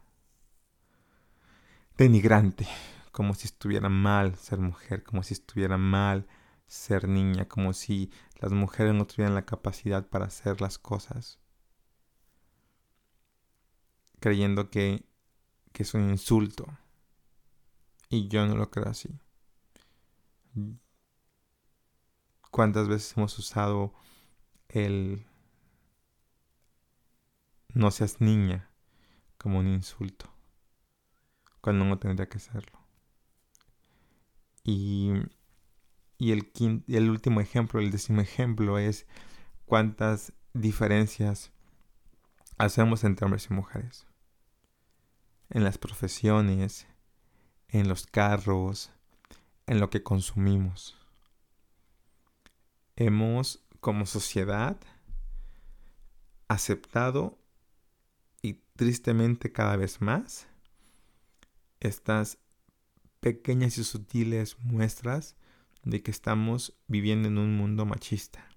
denigrante, 1.97 2.67
como 3.12 3.36
si 3.36 3.47
estuviera 3.47 3.89
mal 3.89 4.36
ser 4.38 4.60
mujer, 4.60 5.04
como 5.04 5.21
si 5.21 5.34
estuviera 5.34 5.78
mal 5.78 6.28
ser 6.65 7.08
niña, 7.08 7.47
como 7.47 7.73
si 7.73 8.10
las 8.39 8.54
mujeres 8.54 8.95
no 8.95 9.06
tuvieran 9.06 9.36
la 9.36 9.45
capacidad 9.45 10.08
para 10.08 10.26
hacer 10.26 10.62
las 10.62 10.80
cosas, 10.80 11.39
creyendo 14.19 14.69
que, 14.69 15.06
que 15.73 15.84
es 15.84 15.93
un 15.93 16.10
insulto. 16.10 16.65
Y 18.10 18.28
yo 18.30 18.45
no 18.47 18.56
lo 18.56 18.69
creo 18.71 18.88
así. 18.88 19.10
¿Cuántas 22.49 22.88
veces 22.88 23.17
hemos 23.17 23.38
usado 23.39 23.93
el 24.69 25.26
no 27.73 27.91
seas 27.91 28.21
niña 28.21 28.69
como 29.38 29.59
un 29.59 29.67
insulto? 29.67 30.31
Cuando 31.62 31.86
no 31.86 31.97
tendría 31.99 32.29
que 32.29 32.39
serlo. 32.39 32.79
Y, 34.63 35.12
el, 36.19 36.51
el 36.88 37.09
último 37.09 37.41
ejemplo, 37.41 37.79
el 37.79 37.91
décimo 37.91 38.21
ejemplo 38.21 38.77
es 38.79 39.05
cuántas 39.65 40.33
diferencias 40.53 41.51
hacemos 42.57 43.03
entre 43.03 43.25
hombres 43.25 43.47
y 43.49 43.53
mujeres. 43.53 44.07
En 45.49 45.63
las 45.63 45.77
profesiones, 45.77 46.88
en 47.67 47.88
los 47.88 48.05
carros, 48.07 48.91
en 49.67 49.79
lo 49.79 49.89
que 49.89 50.03
consumimos. 50.03 50.97
Hemos, 52.95 53.65
como 53.79 54.05
sociedad, 54.05 54.77
aceptado 56.47 57.38
y 57.38 57.42
tristemente 58.75 59.51
cada 59.51 59.75
vez 59.75 60.01
más 60.01 60.47
estas 61.79 62.39
pequeñas 63.19 63.77
y 63.77 63.83
sutiles 63.83 64.57
muestras 64.59 65.36
de 65.83 66.01
que 66.01 66.12
estamos 66.12 66.77
viviendo 66.88 67.27
en 67.27 67.38
un 67.38 67.55
mundo 67.55 67.86
machista. 67.86 68.49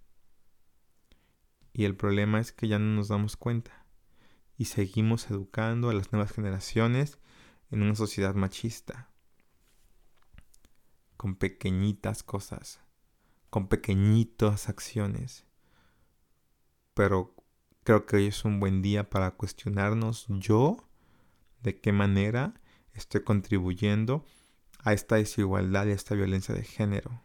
Y 1.72 1.84
el 1.84 1.96
problema 1.96 2.40
es 2.40 2.52
que 2.52 2.68
ya 2.68 2.78
no 2.78 2.94
nos 2.94 3.08
damos 3.08 3.36
cuenta 3.36 3.84
y 4.56 4.66
seguimos 4.66 5.30
educando 5.30 5.90
a 5.90 5.94
las 5.94 6.12
nuevas 6.12 6.32
generaciones 6.32 7.18
en 7.70 7.82
una 7.82 7.94
sociedad 7.94 8.34
machista. 8.34 9.10
Con 11.16 11.36
pequeñitas 11.36 12.22
cosas, 12.22 12.80
con 13.50 13.68
pequeñitas 13.68 14.68
acciones. 14.68 15.44
Pero 16.94 17.35
creo 17.86 18.04
que 18.04 18.16
hoy 18.16 18.26
es 18.26 18.44
un 18.44 18.58
buen 18.58 18.82
día 18.82 19.08
para 19.08 19.30
cuestionarnos 19.30 20.26
yo 20.28 20.88
de 21.62 21.80
qué 21.80 21.92
manera 21.92 22.52
estoy 22.94 23.22
contribuyendo 23.22 24.26
a 24.80 24.92
esta 24.92 25.14
desigualdad 25.14 25.86
y 25.86 25.90
a 25.90 25.94
esta 25.94 26.16
violencia 26.16 26.52
de 26.52 26.64
género. 26.64 27.22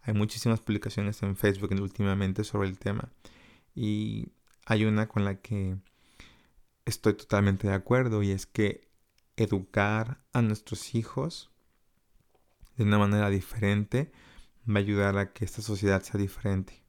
Hay 0.00 0.14
muchísimas 0.14 0.60
publicaciones 0.60 1.22
en 1.22 1.36
Facebook 1.36 1.72
últimamente 1.72 2.42
sobre 2.42 2.70
el 2.70 2.78
tema 2.78 3.10
y 3.74 4.32
hay 4.64 4.86
una 4.86 5.08
con 5.08 5.26
la 5.26 5.42
que 5.42 5.76
estoy 6.86 7.12
totalmente 7.12 7.68
de 7.68 7.74
acuerdo 7.74 8.22
y 8.22 8.30
es 8.30 8.46
que 8.46 8.88
educar 9.36 10.22
a 10.32 10.40
nuestros 10.40 10.94
hijos 10.94 11.50
de 12.78 12.84
una 12.84 12.96
manera 12.96 13.28
diferente 13.28 14.10
va 14.66 14.76
a 14.76 14.78
ayudar 14.78 15.18
a 15.18 15.34
que 15.34 15.44
esta 15.44 15.60
sociedad 15.60 16.02
sea 16.02 16.18
diferente. 16.18 16.85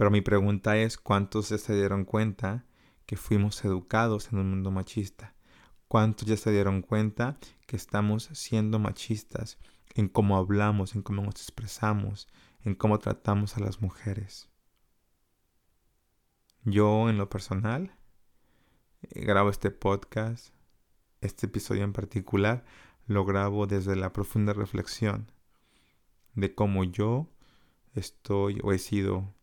Pero 0.00 0.10
mi 0.10 0.22
pregunta 0.22 0.78
es, 0.78 0.96
¿cuántos 0.96 1.48
se 1.48 1.74
dieron 1.74 2.06
cuenta 2.06 2.64
que 3.04 3.18
fuimos 3.18 3.62
educados 3.66 4.32
en 4.32 4.38
un 4.38 4.48
mundo 4.48 4.70
machista? 4.70 5.34
¿Cuántos 5.88 6.26
ya 6.26 6.38
se 6.38 6.50
dieron 6.50 6.80
cuenta 6.80 7.36
que 7.66 7.76
estamos 7.76 8.30
siendo 8.32 8.78
machistas 8.78 9.58
en 9.94 10.08
cómo 10.08 10.38
hablamos, 10.38 10.94
en 10.94 11.02
cómo 11.02 11.20
nos 11.20 11.34
expresamos, 11.34 12.28
en 12.62 12.76
cómo 12.76 12.98
tratamos 12.98 13.58
a 13.58 13.60
las 13.60 13.82
mujeres? 13.82 14.48
Yo 16.64 17.10
en 17.10 17.18
lo 17.18 17.28
personal 17.28 17.94
eh, 19.02 19.22
grabo 19.22 19.50
este 19.50 19.70
podcast, 19.70 20.54
este 21.20 21.44
episodio 21.44 21.84
en 21.84 21.92
particular, 21.92 22.64
lo 23.06 23.26
grabo 23.26 23.66
desde 23.66 23.96
la 23.96 24.14
profunda 24.14 24.54
reflexión 24.54 25.30
de 26.32 26.54
cómo 26.54 26.84
yo 26.84 27.28
estoy 27.92 28.60
o 28.64 28.72
he 28.72 28.78
sido 28.78 29.34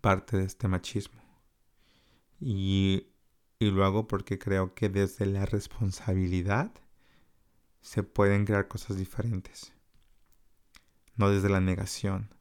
parte 0.00 0.36
de 0.36 0.44
este 0.44 0.68
machismo. 0.68 1.20
Y 2.40 3.12
y 3.62 3.70
lo 3.70 3.84
hago 3.84 4.08
porque 4.08 4.40
creo 4.40 4.74
que 4.74 4.88
desde 4.88 5.24
la 5.24 5.46
responsabilidad 5.46 6.72
se 7.80 8.02
pueden 8.02 8.44
crear 8.44 8.66
cosas 8.66 8.96
diferentes. 8.96 9.72
no 11.14 11.30
desde 11.30 11.48
la 11.48 11.60
negación, 11.60 12.34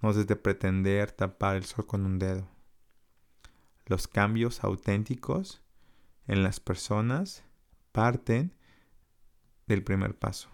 no 0.00 0.12
desde 0.12 0.36
pretender 0.36 1.10
tapar 1.10 1.56
el 1.56 1.64
sol 1.64 1.86
con 1.86 2.06
un 2.06 2.20
dedo. 2.20 2.48
Los 3.86 4.06
cambios 4.06 4.62
auténticos 4.62 5.60
en 6.28 6.44
las 6.44 6.60
personas 6.60 7.42
parten 7.90 8.54
del 9.66 9.82
primer 9.82 10.16
paso. 10.16 10.50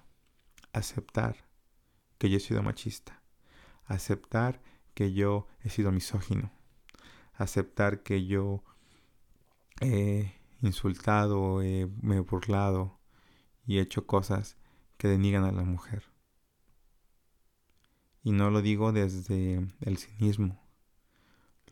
Aceptar 0.73 1.45
que 2.17 2.31
yo 2.31 2.39
he 2.39 2.41
sido 2.41 2.63
machista. 2.63 3.21
Aceptar 3.85 4.63
yo 5.13 5.47
he 5.63 5.71
sido 5.71 5.93
misógino. 5.93 6.51
Aceptar 7.35 8.03
que 8.03 8.27
yo 8.27 8.65
he 9.81 10.33
insultado, 10.63 11.59
me 11.59 12.17
he 12.17 12.21
burlado 12.21 12.99
y 13.67 13.79
he 13.79 13.83
hecho 13.83 14.07
cosas 14.07 14.57
que 14.97 15.09
denigan 15.09 15.45
a 15.45 15.53
la 15.53 15.65
mujer. 15.65 16.05
Y 18.23 18.33
no 18.33 18.51
lo 18.51 18.63
digo 18.63 18.93
desde 18.93 19.67
el 19.81 19.99
cinismo, 19.99 20.61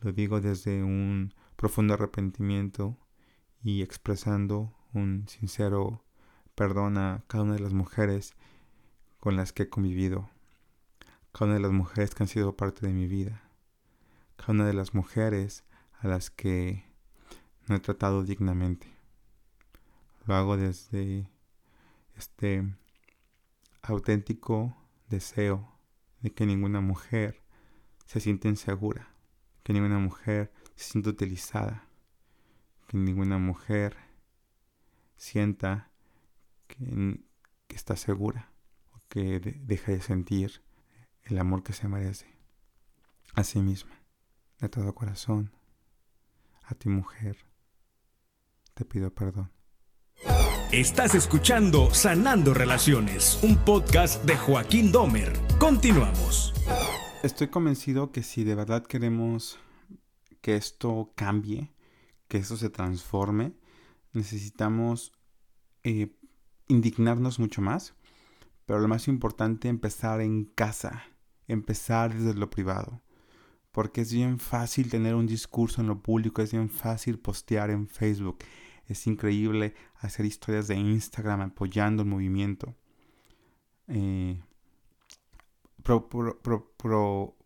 lo 0.01 0.13
digo 0.13 0.41
desde 0.41 0.85
un 0.85 1.35
profundo 1.57 1.95
arrepentimiento 1.95 2.97
y 3.63 3.83
expresando 3.83 4.73
un 4.93 5.27
sincero 5.29 6.05
perdón 6.55 6.99
a 6.99 7.25
cada 7.27 7.43
una 7.45 7.55
de 7.55 7.61
las 7.61 7.73
mujeres 7.73 8.35
con 9.19 9.35
las 9.35 9.53
que 9.53 9.65
he 9.65 9.69
convivido, 9.69 10.31
cada 11.35 11.47
una 11.47 11.55
de 11.55 11.62
las 11.62 11.73
mujeres 11.73 12.14
que 12.14 12.23
han 12.23 12.29
sido 12.29 12.57
parte 12.57 12.87
de 12.87 12.92
mi 12.92 13.09
vida, 13.09 13.42
cada 14.37 14.53
una 14.53 14.66
de 14.66 14.73
las 14.73 14.94
mujeres 14.94 15.64
a 15.99 16.07
las 16.07 16.31
que 16.31 16.85
no 17.66 17.75
he 17.75 17.81
tratado 17.81 18.23
dignamente. 18.23 18.87
Lo 20.27 20.37
hago 20.37 20.57
desde 20.57 21.29
este 22.16 22.64
auténtico 23.83 24.77
deseo 25.09 25.77
de 26.20 26.31
que 26.31 26.47
ninguna 26.47 26.81
mujer 26.81 27.42
se 28.07 28.20
sienta 28.20 28.47
insegura, 28.47 29.09
que 29.64 29.73
ninguna 29.73 29.99
mujer 29.99 30.53
se 30.77 30.92
sienta 30.92 31.11
utilizada, 31.11 31.88
que 32.87 32.97
ninguna 32.97 33.38
mujer 33.38 33.97
sienta 35.16 35.90
que, 36.68 37.20
está 37.70 37.97
segura 37.97 38.53
o 38.92 39.01
que 39.09 39.40
deja 39.40 39.90
de 39.90 40.01
sentir 40.01 40.62
el 41.25 41.39
amor 41.39 41.63
que 41.63 41.73
se 41.73 41.89
merece 41.89 42.27
a 43.35 43.45
sí 43.45 43.61
misma, 43.61 43.93
de 44.61 44.69
todo 44.69 44.95
corazón, 44.95 45.53
a 46.65 46.75
ti 46.75 46.89
mujer, 46.89 47.39
te 48.75 48.85
pido 48.85 49.13
perdón. 49.13 49.51
Estás 50.71 51.15
escuchando 51.15 51.95
Sanando 51.95 52.53
Relaciones, 52.53 53.39
un 53.43 53.57
podcast 53.57 54.25
de 54.25 54.37
Joaquín 54.37 54.93
Domer. 54.93 55.33
Continuamos. 55.59 56.53
Estoy 57.23 57.49
convencido 57.49 58.13
que 58.13 58.23
si 58.23 58.45
de 58.45 58.55
verdad 58.55 58.85
queremos 58.85 59.59
que 60.41 60.57
esto 60.57 61.13
cambie, 61.15 61.73
que 62.29 62.39
esto 62.39 62.57
se 62.57 62.71
transforme, 62.71 63.55
necesitamos 64.13 65.13
eh, 65.85 66.15
indignarnos 66.69 67.39
mucho 67.39 67.63
más, 67.63 67.95
pero 68.67 68.79
lo 68.79 68.89
más 68.89 69.09
importante, 69.09 69.69
empezar 69.69 70.21
en 70.21 70.45
casa, 70.45 71.05
empezar 71.48 72.14
desde 72.14 72.35
lo 72.35 72.50
privado, 72.50 73.02
porque 73.72 74.02
es 74.02 74.12
bien 74.12 74.38
fácil 74.38 74.90
tener 74.90 75.14
un 75.14 75.26
discurso 75.26 75.80
en 75.80 75.88
lo 75.88 76.02
público, 76.02 76.42
es 76.42 76.52
bien 76.52 76.68
fácil 76.68 77.18
postear 77.18 77.70
en 77.70 77.88
Facebook, 77.88 78.38
es 78.87 79.07
increíble 79.07 79.74
hacer 79.96 80.26
historias 80.26 80.68
de 80.68 80.76
Instagram 80.76 81.40
apoyando 81.40 82.02
el 82.02 82.09
movimiento. 82.09 82.74
Eh, 83.88 84.40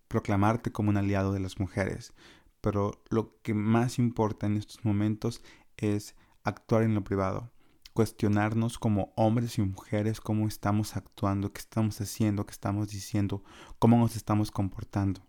proclamarte 0.09 0.73
como 0.73 0.91
un 0.91 0.97
aliado 0.97 1.33
de 1.33 1.41
las 1.41 1.59
mujeres. 1.59 2.13
Pero 2.61 3.03
lo 3.11 3.41
que 3.43 3.55
más 3.55 3.99
importa 3.99 4.47
en 4.47 4.57
estos 4.57 4.85
momentos 4.85 5.43
es 5.77 6.17
actuar 6.43 6.83
en 6.83 6.95
lo 6.95 7.05
privado. 7.05 7.53
Cuestionarnos 7.99 8.79
como 8.79 9.13
hombres 9.17 9.59
y 9.59 9.63
mujeres 9.63 10.21
cómo 10.21 10.47
estamos 10.47 10.95
actuando, 10.97 11.53
qué 11.53 11.59
estamos 11.59 12.01
haciendo, 12.01 12.47
qué 12.47 12.53
estamos 12.53 12.91
diciendo, 12.91 13.43
cómo 13.81 13.99
nos 13.99 14.15
estamos 14.15 14.53
comportando. 14.53 15.21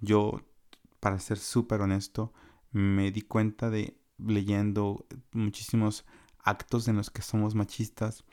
Yo, 0.00 0.40
para 0.98 1.18
ser 1.18 1.36
súper 1.36 1.82
honesto, 1.82 2.32
me 2.72 3.10
di 3.10 3.20
cuenta 3.20 3.68
de 3.68 3.98
leyendo 4.16 5.04
muchísimos 5.32 6.06
actos 6.38 6.88
en 6.88 6.96
los 6.96 7.10
que 7.10 7.20
somos 7.20 7.54
machistas. 7.54 8.24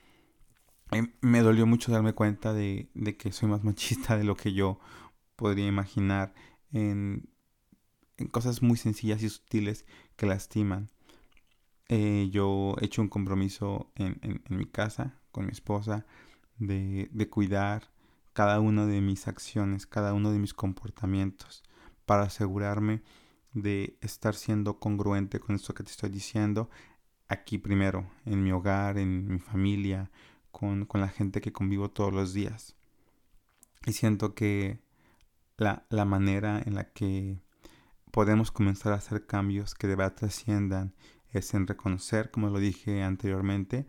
Eh, 0.93 1.13
me 1.19 1.41
dolió 1.41 1.67
mucho 1.67 1.91
darme 1.91 2.13
cuenta 2.13 2.53
de, 2.53 2.87
que 3.19 3.33
soy 3.33 3.49
más 3.49 3.63
machista 3.65 4.15
de 4.15 4.23
lo 4.23 4.37
que 4.37 4.53
yo 4.53 4.79
podría 5.35 5.67
imaginar 5.67 6.33
en, 6.71 7.29
cosas 8.31 8.61
muy 8.61 8.77
sencillas 8.77 9.21
y 9.23 9.27
sutiles 9.27 9.83
que 10.15 10.25
lastiman. 10.25 10.89
Eh, 11.93 12.29
yo 12.31 12.77
he 12.79 12.85
hecho 12.85 13.01
un 13.01 13.09
compromiso 13.09 13.91
en, 13.95 14.41
mi 14.47 14.65
casa 14.65 15.19
con 15.33 15.45
mi 15.45 15.51
esposa 15.51 16.05
de, 16.57 17.09
cuidar 17.29 17.91
cada 18.31 18.61
una 18.61 18.85
de 18.85 19.01
mis 19.01 19.27
acciones, 19.27 19.85
cada 19.87 20.13
uno 20.13 20.31
de 20.31 20.39
mis 20.39 20.53
comportamientos, 20.53 21.63
para 22.05 22.23
asegurarme 22.23 23.03
de 23.51 23.97
estar 23.99 24.35
siendo 24.35 24.79
congruente 24.79 25.41
con 25.41 25.53
esto 25.53 25.73
que 25.73 25.83
te 25.83 25.91
estoy 25.91 26.09
diciendo 26.09 26.69
aquí 27.27 27.57
primero, 27.57 28.09
en 28.23 28.41
mi 28.41 28.53
hogar, 28.53 28.97
en 28.97 29.27
mi 29.27 29.39
familia, 29.39 30.11
con, 30.51 30.87
la 30.93 31.09
gente 31.09 31.41
que 31.41 31.51
convivo 31.51 31.91
todos 31.91 32.13
los 32.13 32.33
días. 32.33 32.73
Y 33.85 33.91
siento 33.91 34.33
que 34.33 34.79
la, 35.57 35.85
la, 35.89 36.05
manera 36.05 36.61
en 36.65 36.75
la 36.75 36.85
que 36.85 37.41
podemos 38.11 38.49
comenzar 38.49 38.93
a 38.93 38.97
hacer 38.97 39.25
cambios 39.25 39.75
que 39.75 39.87
de 39.87 39.97
verdad 39.97 40.15
trasciendan 40.15 40.93
es 41.31 41.53
en 41.53 41.67
reconocer, 41.67 42.31
como 42.31 42.49
lo 42.49 42.59
dije 42.59 43.03
anteriormente, 43.03 43.85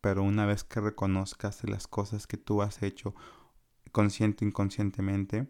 pero 0.00 0.22
una 0.22 0.46
vez 0.46 0.64
que 0.64 0.80
reconozcas 0.80 1.64
las 1.64 1.86
cosas 1.86 2.26
que 2.26 2.36
tú 2.36 2.62
has 2.62 2.82
hecho 2.82 3.14
consciente 3.92 4.44
o 4.44 4.48
inconscientemente, 4.48 5.48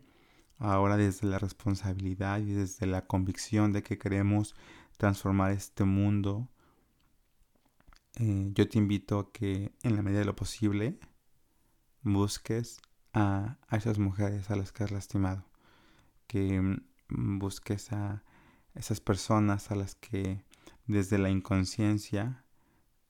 ahora 0.59 0.97
desde 0.97 1.27
la 1.27 1.39
responsabilidad 1.39 2.41
y 2.41 2.53
desde 2.53 2.87
la 2.87 3.07
convicción 3.07 3.73
de 3.73 3.83
que 3.83 3.99
queremos 3.99 4.55
transformar 4.97 5.53
este 5.53 5.85
mundo, 5.85 6.49
eh, 8.17 8.51
yo 8.53 8.69
te 8.69 8.79
invito 8.79 9.19
a 9.19 9.33
que 9.33 9.73
en 9.83 9.97
la 9.97 10.03
medida 10.03 10.21
de 10.21 10.25
lo 10.25 10.35
posible 10.35 10.99
busques 12.03 12.81
a, 13.13 13.59
esas 13.71 13.99
mujeres 13.99 14.51
a 14.51 14.57
las 14.57 14.73
que 14.73 14.85
has 14.85 14.91
lastimado, 14.91 15.45
que 16.27 16.61
mm, 16.61 17.39
busques 17.39 17.93
a 17.93 18.25
esas 18.75 19.01
personas 19.01 19.71
a 19.71 19.77
las 19.77 19.95
que 19.95 20.45
desde 20.89 21.19
la 21.19 21.29
inconsciencia 21.29 22.45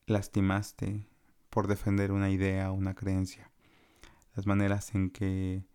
lastimaste 0.05 1.07
por 1.49 1.67
defender 1.67 2.11
una 2.11 2.29
idea 2.29 2.71
o 2.71 2.75
una 2.75 2.93
creencia. 2.93 3.51
Las 4.35 4.45
maneras 4.45 4.93
en 4.93 5.09
que 5.09 5.65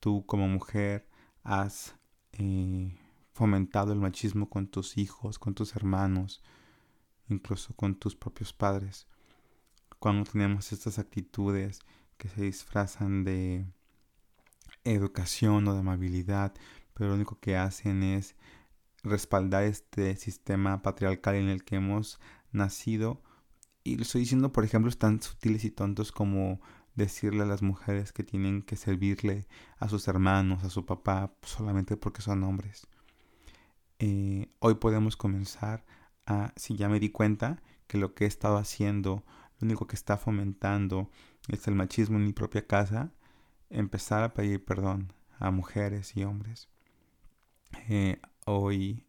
tú 0.00 0.26
como 0.26 0.48
mujer 0.48 1.08
has 1.44 1.94
eh, 2.32 2.98
fomentado 3.32 3.92
el 3.92 4.00
machismo 4.00 4.50
con 4.50 4.66
tus 4.66 4.98
hijos, 4.98 5.38
con 5.38 5.54
tus 5.54 5.74
hermanos, 5.76 6.42
incluso 7.28 7.74
con 7.74 7.94
tus 7.94 8.16
propios 8.16 8.52
padres. 8.52 9.06
Cuando 10.00 10.30
tenemos 10.30 10.72
estas 10.72 10.98
actitudes 10.98 11.78
que 12.16 12.28
se 12.28 12.42
disfrazan 12.42 13.22
de 13.22 13.66
educación 14.84 15.68
o 15.68 15.74
de 15.74 15.80
amabilidad, 15.80 16.52
pero 16.92 17.10
lo 17.10 17.14
único 17.14 17.38
que 17.38 17.56
hacen 17.56 18.02
es 18.02 18.34
respaldar 19.02 19.64
este 19.64 20.16
sistema 20.16 20.82
patriarcal 20.82 21.36
en 21.36 21.48
el 21.48 21.64
que 21.64 21.76
hemos 21.76 22.20
nacido. 22.52 23.22
Y 23.84 23.96
lo 23.96 24.02
estoy 24.02 24.22
diciendo, 24.22 24.52
por 24.52 24.64
ejemplo, 24.64 24.90
tan 24.92 25.20
sutiles 25.20 25.64
y 25.64 25.70
tontos 25.70 26.12
como 26.12 26.60
decirle 26.94 27.42
a 27.42 27.46
las 27.46 27.62
mujeres 27.62 28.12
que 28.12 28.22
tienen 28.22 28.62
que 28.62 28.76
servirle 28.76 29.46
a 29.78 29.88
sus 29.88 30.08
hermanos, 30.08 30.62
a 30.64 30.70
su 30.70 30.84
papá, 30.84 31.34
solamente 31.42 31.96
porque 31.96 32.22
son 32.22 32.44
hombres. 32.44 32.86
Eh, 33.98 34.50
hoy 34.58 34.74
podemos 34.74 35.16
comenzar 35.16 35.84
a, 36.26 36.52
si 36.56 36.76
ya 36.76 36.88
me 36.88 37.00
di 37.00 37.10
cuenta 37.10 37.62
que 37.86 37.98
lo 37.98 38.14
que 38.14 38.24
he 38.24 38.28
estado 38.28 38.56
haciendo, 38.56 39.24
lo 39.58 39.66
único 39.66 39.86
que 39.86 39.96
está 39.96 40.16
fomentando 40.16 41.10
es 41.48 41.66
el 41.66 41.74
machismo 41.74 42.16
en 42.18 42.24
mi 42.24 42.32
propia 42.32 42.66
casa, 42.66 43.12
empezar 43.70 44.22
a 44.22 44.34
pedir 44.34 44.64
perdón 44.64 45.12
a 45.38 45.50
mujeres 45.50 46.16
y 46.16 46.24
hombres. 46.24 46.68
Eh, 47.88 48.20
hoy, 48.46 49.06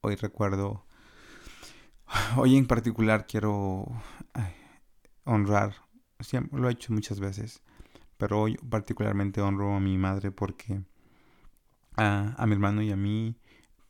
hoy 0.00 0.16
recuerdo, 0.16 0.86
hoy 2.36 2.56
en 2.56 2.66
particular 2.66 3.26
quiero 3.26 3.86
honrar 5.24 5.74
lo 6.52 6.68
he 6.68 6.72
hecho 6.72 6.92
muchas 6.92 7.20
veces, 7.20 7.62
pero 8.16 8.40
hoy 8.40 8.56
particularmente 8.56 9.40
honro 9.40 9.74
a 9.74 9.80
mi 9.80 9.96
madre 9.96 10.30
porque 10.30 10.82
a, 11.96 12.44
mi 12.46 12.52
hermano 12.52 12.82
y 12.82 12.90
a 12.90 12.96
mí 12.96 13.36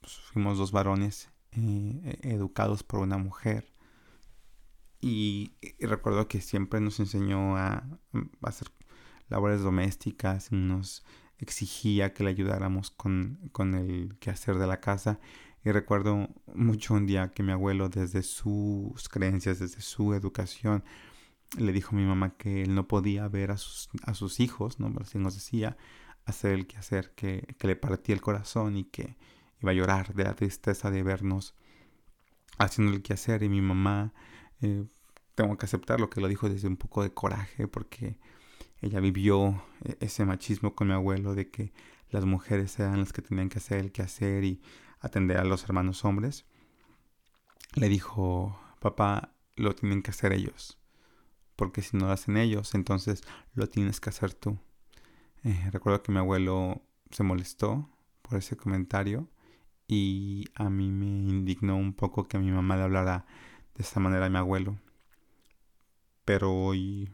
pues, 0.00 0.14
fuimos 0.32 0.58
dos 0.58 0.72
varones 0.72 1.30
eh, 1.52 2.18
e, 2.22 2.32
educados 2.34 2.82
por 2.82 3.00
una 3.00 3.18
mujer. 3.18 3.72
Y, 5.00 5.54
recuerdo 5.80 6.28
que 6.28 6.40
siempre 6.40 6.80
nos 6.80 7.00
enseñó 7.00 7.56
a, 7.56 7.84
hacer 8.42 8.68
labores 9.28 9.62
domésticas, 9.62 10.52
nos 10.52 11.04
exigía 11.40 12.12
que 12.12 12.22
le 12.22 12.30
ayudáramos 12.30 12.90
con, 12.90 13.38
con 13.52 13.74
el 13.74 14.16
quehacer 14.20 14.56
de 14.56 14.66
la 14.66 14.80
casa. 14.80 15.18
Y 15.64 15.72
recuerdo 15.72 16.28
mucho 16.54 16.94
un 16.94 17.06
día 17.06 17.32
que 17.32 17.42
mi 17.42 17.52
abuelo, 17.52 17.88
desde 17.88 18.22
sus 18.22 19.08
creencias, 19.08 19.58
desde 19.58 19.80
su 19.80 20.14
educación, 20.14 20.84
le 21.58 21.72
dijo 21.72 21.94
a 21.94 21.98
mi 21.98 22.04
mamá 22.04 22.36
que 22.36 22.62
él 22.62 22.74
no 22.74 22.86
podía 22.88 23.28
ver 23.28 23.50
a 23.50 23.56
sus, 23.56 23.90
a 24.04 24.14
sus 24.14 24.40
hijos, 24.40 24.80
¿no? 24.80 24.92
Así 25.00 25.18
nos 25.18 25.34
decía, 25.34 25.76
hacer 26.24 26.52
el 26.52 26.66
quehacer, 26.66 27.12
que, 27.14 27.56
que 27.58 27.66
le 27.66 27.76
partía 27.76 28.14
el 28.14 28.20
corazón 28.20 28.76
y 28.76 28.84
que 28.84 29.16
iba 29.60 29.72
a 29.72 29.74
llorar 29.74 30.14
de 30.14 30.24
la 30.24 30.34
tristeza 30.34 30.90
de 30.90 31.02
vernos 31.02 31.54
haciendo 32.58 32.94
el 32.94 33.02
quehacer. 33.02 33.42
Y 33.42 33.48
mi 33.48 33.60
mamá, 33.60 34.12
eh, 34.62 34.84
tengo 35.34 35.56
que 35.56 35.66
aceptar 35.66 36.00
lo 36.00 36.10
que 36.10 36.20
lo 36.20 36.28
dijo 36.28 36.48
desde 36.48 36.68
un 36.68 36.76
poco 36.76 37.02
de 37.02 37.12
coraje, 37.12 37.66
porque 37.66 38.16
ella 38.80 39.00
vivió 39.00 39.62
e-, 39.84 39.96
ese 40.00 40.24
machismo 40.24 40.74
con 40.74 40.88
mi 40.88 40.94
abuelo 40.94 41.34
de 41.34 41.50
que 41.50 41.72
las 42.10 42.24
mujeres 42.24 42.78
eran 42.78 43.00
las 43.00 43.12
que 43.12 43.22
tenían 43.22 43.48
que 43.48 43.58
hacer 43.58 43.78
el 43.78 43.92
quehacer 43.92 44.44
y 44.44 44.60
atender 45.00 45.38
a 45.38 45.44
los 45.44 45.64
hermanos 45.64 46.04
hombres. 46.04 46.44
Le 47.74 47.88
dijo, 47.88 48.58
papá, 48.80 49.34
lo 49.56 49.74
tienen 49.74 50.02
que 50.02 50.10
hacer 50.10 50.32
ellos, 50.32 50.78
porque 51.56 51.82
si 51.82 51.96
no 51.96 52.06
lo 52.06 52.12
hacen 52.12 52.36
ellos, 52.36 52.74
entonces 52.74 53.22
lo 53.54 53.68
tienes 53.68 54.00
que 54.00 54.10
hacer 54.10 54.34
tú. 54.34 54.58
Eh, 55.44 55.70
recuerdo 55.70 56.02
que 56.02 56.12
mi 56.12 56.18
abuelo 56.18 56.82
se 57.10 57.22
molestó 57.22 57.88
por 58.22 58.38
ese 58.38 58.56
comentario 58.56 59.28
y 59.86 60.46
a 60.54 60.70
mí 60.70 60.90
me 60.90 61.06
indignó 61.06 61.76
un 61.76 61.94
poco 61.94 62.28
que 62.28 62.38
mi 62.38 62.50
mamá 62.50 62.76
le 62.76 62.82
hablara 62.84 63.26
de 63.74 63.82
esta 63.82 64.00
manera 64.00 64.26
a 64.26 64.30
mi 64.30 64.38
abuelo. 64.38 64.78
Pero 66.24 66.52
hoy, 66.52 67.10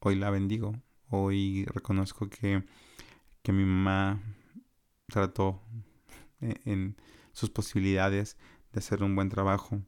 hoy 0.00 0.16
la 0.16 0.30
bendigo, 0.30 0.74
hoy 1.10 1.64
reconozco 1.66 2.28
que, 2.28 2.64
que 3.42 3.52
mi 3.52 3.64
mamá 3.64 4.20
trató 5.08 5.60
e-, 6.40 6.60
en 6.64 6.96
sus 7.32 7.50
posibilidades 7.50 8.36
de 8.72 8.78
hacer 8.78 9.02
un 9.02 9.14
buen 9.14 9.28
trabajo. 9.28 9.82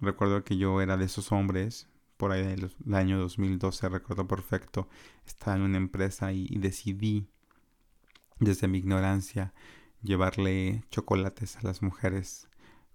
Recuerdo 0.00 0.44
que 0.44 0.56
yo 0.56 0.80
era 0.80 0.96
de 0.96 1.06
esos 1.06 1.32
hombres, 1.32 1.88
por 2.16 2.32
ahí 2.32 2.42
del, 2.42 2.72
año 2.94 3.18
2012, 3.18 3.88
recuerdo 3.88 4.26
perfecto, 4.26 4.88
estaba 5.26 5.56
en 5.56 5.62
una 5.62 5.76
empresa 5.78 6.32
y, 6.32 6.46
decidí, 6.58 7.28
desde 8.38 8.68
mi 8.68 8.78
ignorancia, 8.78 9.54
llevarle 10.02 10.84
chocolates 10.90 11.56
a 11.56 11.62
las 11.62 11.82
mujeres 11.82 12.48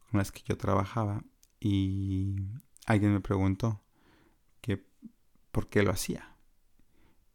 con 0.10 0.20
las 0.20 0.32
que 0.32 0.41
yo 0.45 0.58
trabajaba. 0.58 1.24
Y 1.60 2.36
alguien 2.86 3.14
me 3.14 3.20
preguntó 3.20 3.82
que 4.62 4.84
por 5.52 5.68
qué 5.68 5.84
lo 5.84 5.91
hacía. 5.91 6.31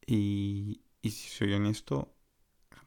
Y, 0.06 0.82
y 1.02 1.10
si 1.10 1.28
soy 1.28 1.52
honesto, 1.52 2.14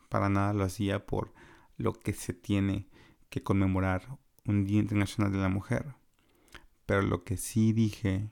para 0.10 0.30
nada 0.30 0.54
lo 0.54 0.64
hacía 0.64 1.06
por 1.06 1.34
lo 1.78 1.94
que 1.94 2.14
se 2.14 2.34
tiene 2.34 2.88
que 3.30 3.44
conmemorar 3.44 4.20
un 4.46 4.66
Día 4.66 4.80
Internacional 4.80 5.32
de 5.32 5.40
la 5.40 5.50
Mujer. 5.50 5.96
Pero 6.86 7.02
lo 7.02 7.24
que 7.24 7.38
sí 7.38 7.72
dije, 7.74 8.32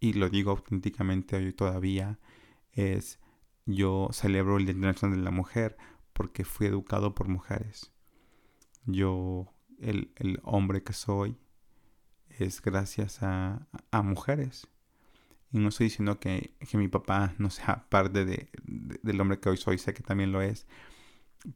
y 0.00 0.12
lo 0.12 0.28
digo 0.28 0.50
auténticamente 0.50 1.36
hoy 1.36 1.52
todavía, 1.52 2.18
es 2.72 3.18
yo 3.66 4.08
celebro 4.12 4.56
el 4.56 4.64
Día 4.64 4.74
Internacional 4.74 5.18
de 5.18 5.24
la 5.24 5.30
Mujer 5.30 5.76
porque 6.12 6.44
fui 6.44 6.66
educado 6.66 7.14
por 7.14 7.28
mujeres. 7.28 7.92
Yo, 8.84 9.52
el, 9.78 10.40
hombre 10.42 10.82
que 10.82 10.92
soy, 10.92 11.36
es 12.28 12.62
gracias 12.62 13.22
a, 13.22 13.66
mujeres. 14.02 14.66
Y 15.50 15.58
no 15.58 15.68
estoy 15.68 15.84
diciendo 15.84 16.20
que, 16.20 16.54
mi 16.74 16.88
papá 16.88 17.34
no 17.38 17.50
sea 17.50 17.86
parte 17.88 18.24
de, 18.24 18.50
del 18.64 19.20
hombre 19.20 19.40
que 19.40 19.48
hoy 19.48 19.56
soy, 19.56 19.78
sé 19.78 19.94
que 19.94 20.02
también 20.02 20.32
lo 20.32 20.42
es, 20.42 20.66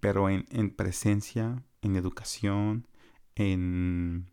pero 0.01 0.31
en, 0.31 0.47
en 0.51 0.71
presencia, 0.71 1.63
en 1.83 1.97
educación, 1.97 2.87
en, 3.35 4.31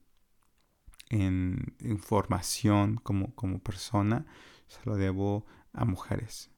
en, 1.09 1.99
formación 1.99 2.95
como, 2.97 3.35
como 3.35 3.59
persona, 3.59 4.25
se 4.67 4.79
lo 4.85 4.95
debo 4.95 5.45
a 5.73 5.85
mujeres. 5.85 6.51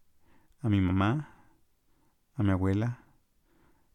A 0.60 0.70
mi 0.70 0.80
mamá, 0.80 1.34
a 2.36 2.44
mi 2.44 2.52
abuela, 2.52 3.04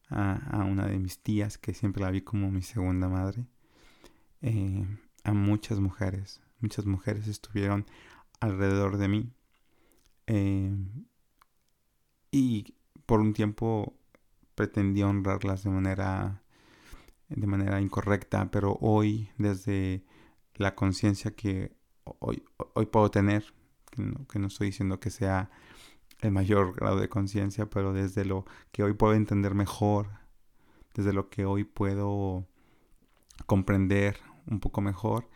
a, 0.08 0.64
una 0.64 0.86
de 0.86 0.98
mis 0.98 1.20
tías, 1.20 1.58
que 1.58 1.74
siempre 1.74 2.02
la 2.02 2.10
vi 2.10 2.22
como 2.22 2.50
mi 2.50 2.62
segunda 2.62 3.08
madre. 3.08 3.46
Eh, 4.42 4.84
a 5.24 5.32
muchas 5.32 5.80
mujeres. 5.80 6.40
Muchas 6.60 6.86
mujeres 6.86 7.26
estuvieron 7.28 7.86
alrededor 8.40 8.96
de 8.98 9.08
mí. 9.08 9.32
Eh, 10.26 10.74
y 12.30 12.74
por 13.06 13.20
un 13.20 13.32
tiempo 13.32 13.94
pretendí 14.54 15.02
honrarlas 15.02 15.62
de 15.62 15.70
manera 15.70 16.42
de 17.28 17.46
manera 17.46 17.80
incorrecta, 17.80 18.50
pero 18.50 18.78
hoy 18.80 19.30
desde 19.36 20.04
la 20.54 20.74
conciencia 20.74 21.32
que 21.32 21.76
hoy, 22.04 22.44
hoy 22.74 22.86
puedo 22.86 23.10
tener, 23.10 23.44
que 23.90 24.02
no, 24.02 24.26
que 24.28 24.38
no, 24.38 24.46
estoy 24.46 24.68
diciendo 24.68 25.00
que 25.00 25.10
sea 25.10 25.50
el 26.20 26.30
mayor 26.30 26.74
grado 26.74 26.98
de 26.98 27.08
conciencia, 27.08 27.66
pero 27.68 27.92
desde 27.92 28.24
lo 28.24 28.44
que 28.72 28.82
hoy 28.82 28.94
puedo 28.94 29.14
entender 29.14 29.54
mejor, 29.54 30.08
desde 30.94 31.12
lo 31.12 31.28
que 31.28 31.44
hoy 31.44 31.64
puedo 31.64 32.46
comprender 33.46 34.18
un 34.46 34.60
poco 34.60 34.80
mejor, 34.80 35.28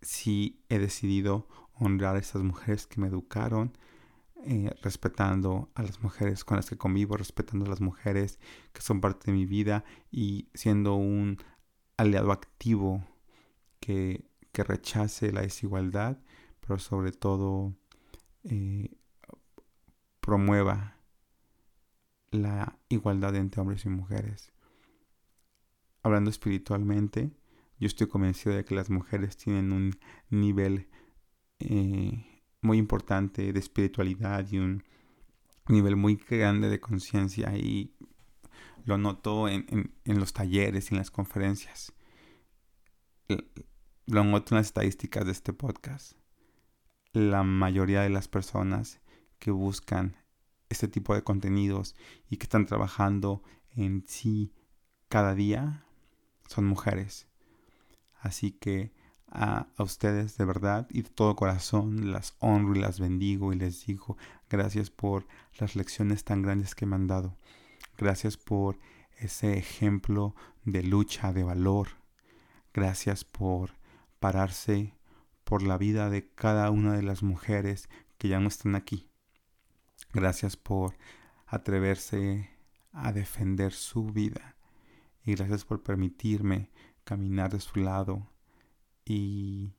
sí 0.00 0.60
he 0.68 0.78
decidido 0.78 1.46
honrar 1.78 2.16
a 2.16 2.18
esas 2.18 2.42
mujeres 2.42 2.86
que 2.86 3.00
me 3.00 3.08
educaron, 3.08 3.76
eh, 4.44 4.70
respetando 4.82 5.70
a 5.74 5.82
las 5.82 6.02
mujeres 6.02 6.44
con 6.44 6.56
las 6.56 6.70
que 6.70 6.78
convivo, 6.78 7.16
respetando 7.16 7.66
a 7.66 7.68
las 7.68 7.80
mujeres 7.80 8.38
que 8.72 8.82
son 8.82 9.00
parte 9.00 9.30
de 9.30 9.36
mi 9.36 9.46
vida 9.46 9.84
y 10.10 10.48
siendo 10.54 10.94
un 10.94 11.38
aliado 11.96 12.32
activo 12.32 13.04
que, 13.80 14.26
rechace 14.52 15.30
la 15.30 15.42
desigualdad, 15.42 16.18
pero 16.58 16.80
sobre 16.80 17.12
todo 17.12 17.76
eh, 18.42 18.90
promueva 20.18 20.96
la 22.32 22.76
igualdad 22.88 23.36
entre 23.36 23.60
hombres 23.60 23.84
y 23.84 23.88
mujeres. 23.88 24.52
Hablando 26.02 26.28
espiritualmente, 26.28 27.30
yo 27.78 27.86
estoy 27.86 28.08
convencido 28.08 28.56
de 28.56 28.64
que 28.64 28.74
las 28.74 28.90
mujeres 28.90 29.36
tienen 29.36 29.72
un 29.72 29.96
nivel 30.28 30.88
eh, 31.60 32.42
muy 32.60 32.78
importante 32.78 33.52
de 33.52 33.58
espiritualidad 33.58 34.46
y 34.50 34.58
un 34.58 34.84
nivel 35.68 35.96
muy 35.96 36.16
grande 36.16 36.68
de 36.68 36.80
conciencia 36.80 37.56
y 37.56 37.94
lo 38.84 38.96
noto 38.96 39.48
en, 39.48 39.92
los 40.04 40.32
talleres 40.32 40.90
y 40.90 40.94
en 40.94 40.98
las 40.98 41.10
conferencias. 41.10 41.92
Lo 44.06 44.24
noto 44.24 44.54
en 44.54 44.56
las 44.56 44.66
estadísticas 44.68 45.26
de 45.26 45.32
este 45.32 45.52
podcast. 45.52 46.12
La 47.12 47.42
mayoría 47.42 48.02
de 48.02 48.08
las 48.08 48.28
personas 48.28 49.00
que 49.38 49.50
buscan 49.50 50.16
este 50.70 50.88
tipo 50.88 51.14
de 51.14 51.22
contenidos 51.22 51.94
y 52.30 52.36
que 52.38 52.44
están 52.44 52.66
trabajando 52.66 53.42
en 53.76 54.04
sí 54.06 54.54
cada 55.08 55.34
día 55.34 55.84
son 56.46 56.64
mujeres. 56.64 57.26
Así 58.20 58.52
que 58.52 58.92
a, 59.30 59.66
ustedes 59.78 60.36
de 60.36 60.44
verdad 60.44 60.86
y 60.90 61.02
de 61.02 61.10
todo 61.10 61.36
corazón 61.36 62.12
las 62.12 62.34
honro 62.38 62.74
y 62.74 62.80
las 62.80 62.98
bendigo 62.98 63.52
y 63.52 63.56
les 63.56 63.86
digo 63.86 64.16
gracias 64.48 64.90
por 64.90 65.26
las 65.58 65.76
lecciones 65.76 66.24
tan 66.24 66.42
grandes 66.42 66.74
que 66.74 66.86
me 66.86 66.96
han 66.96 67.06
dado. 67.06 67.36
Gracias 67.96 68.36
por 68.36 68.78
ese 69.18 69.58
ejemplo 69.58 70.34
de 70.64 70.82
lucha, 70.82 71.32
de 71.32 71.44
valor. 71.44 71.88
Gracias 72.72 73.24
por 73.24 73.72
pararse 74.20 74.94
por 75.44 75.62
la 75.62 75.78
vida 75.78 76.10
de 76.10 76.28
cada 76.28 76.70
una 76.70 76.94
de 76.94 77.02
las 77.02 77.22
mujeres 77.22 77.88
que 78.18 78.28
ya 78.28 78.40
no 78.40 78.48
están 78.48 78.74
aquí. 78.74 79.08
Gracias 80.12 80.56
por 80.56 80.96
atreverse 81.46 82.50
a 82.92 83.12
defender 83.12 83.72
su 83.72 84.06
vida. 84.06 84.56
Y 85.24 85.34
gracias 85.34 85.64
por 85.64 85.82
permitirme 85.82 86.70
caminar 87.04 87.52
de 87.52 87.60
su 87.60 87.80
lado 87.80 88.28
y, 89.08 89.72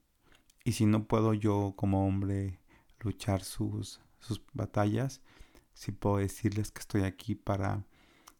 y 0.63 0.71
si 0.71 0.85
no 0.85 1.05
puedo 1.05 1.33
yo 1.33 1.73
como 1.75 2.07
hombre 2.07 2.59
luchar 2.99 3.43
sus, 3.43 4.01
sus 4.19 4.41
batallas, 4.53 5.21
sí 5.73 5.91
puedo 5.91 6.17
decirles 6.17 6.71
que 6.71 6.79
estoy 6.79 7.03
aquí 7.03 7.35
para 7.35 7.85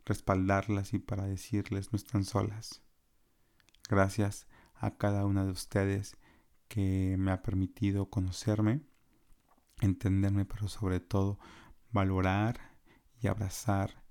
respaldarlas 0.06 0.94
y 0.94 1.00
para 1.00 1.26
decirles 1.26 1.94
no 1.94 1.98
están 1.98 2.26
solas. 2.26 2.82
Gracias 3.88 4.48
a 4.74 4.98
cada 4.98 5.26
una 5.26 5.46
de 5.46 5.52
ustedes 5.52 6.18
que 6.68 7.16
me 7.20 7.32
ha 7.32 7.44
permitido 7.44 8.10
conocerme, 8.10 8.82
entenderme, 9.82 10.46
pero 10.46 10.68
sobre 10.68 11.00
todo 11.00 11.40
valorar 11.92 12.60
y 13.22 13.28
abrazar 13.28 14.04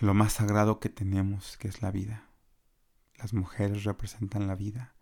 lo 0.00 0.14
más 0.14 0.32
sagrado 0.32 0.80
que 0.80 0.88
tenemos, 0.88 1.56
que 1.58 1.68
es 1.68 1.82
la 1.82 1.90
vida. 1.90 2.28
Las 3.18 3.34
mujeres 3.34 3.84
representan 3.84 4.46
la 4.46 4.56
vida. 4.56 4.94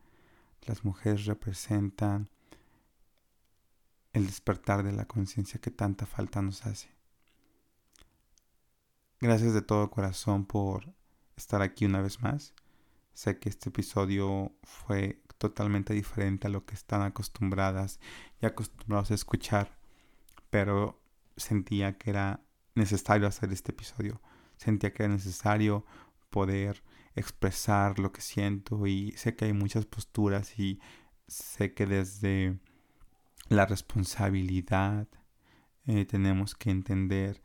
Las 0.66 0.84
mujeres 0.84 1.24
representan 1.26 2.28
el 4.12 4.26
despertar 4.26 4.82
de 4.82 4.92
la 4.92 5.06
conciencia 5.06 5.60
que 5.60 5.70
tanta 5.70 6.06
falta 6.06 6.42
nos 6.42 6.66
hace. 6.66 6.88
gracias 9.20 9.52
de 9.52 9.62
todo 9.62 9.90
corazón 9.90 10.46
por 10.46 10.94
estar 11.36 11.62
aquí 11.62 11.84
una 11.84 12.00
vez 12.00 12.22
más. 12.22 12.54
Sé 13.12 13.38
que 13.38 13.48
este 13.48 13.68
episodio 13.68 14.52
fue 14.62 15.22
totalmente 15.38 15.92
diferente 15.92 16.46
a 16.46 16.50
lo 16.50 16.64
que 16.64 16.74
están 16.74 17.02
acostumbradas 17.02 18.00
y 18.40 18.46
acostumbrados 18.46 19.10
a 19.10 19.14
escuchar, 19.14 19.78
pero 20.48 21.00
sentía 21.36 21.98
que 21.98 22.10
era 22.10 22.40
necesario 22.74 23.26
hacer 23.26 23.52
este 23.52 23.72
episodio. 23.72 24.20
Sentía 24.56 24.92
que 24.92 25.02
era 25.04 25.12
necesario 25.12 25.84
poder 26.30 26.82
expresar 27.14 27.98
lo 27.98 28.12
que 28.12 28.20
siento 28.20 28.86
y 28.86 29.12
sé 29.16 29.36
que 29.36 29.46
hay 29.46 29.52
muchas 29.52 29.86
posturas 29.86 30.58
y 30.58 30.80
sé 31.26 31.74
que 31.74 31.86
desde 31.86 32.58
la 33.48 33.66
responsabilidad 33.66 35.08
eh, 35.86 36.04
tenemos 36.04 36.54
que 36.54 36.70
entender 36.70 37.42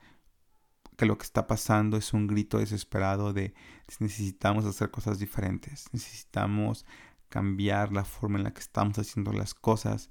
que 0.98 1.06
lo 1.06 1.18
que 1.18 1.26
está 1.26 1.48
pasando 1.48 1.98
es 1.98 2.14
un 2.14 2.28
grito 2.28 2.60
desesperado 2.60 3.34
de 3.34 3.54
necesitamos 4.00 4.66
hacer 4.66 4.92
cosas 4.92 5.20
diferentes, 5.20 5.88
necesitamos 5.92 6.86
cambiar 7.30 7.92
la 7.92 8.06
forma 8.06 8.38
en 8.38 8.46
la 8.46 8.54
que 8.54 8.62
estamos 8.62 8.98
haciendo 8.98 9.34
las 9.34 9.54
cosas, 9.54 10.10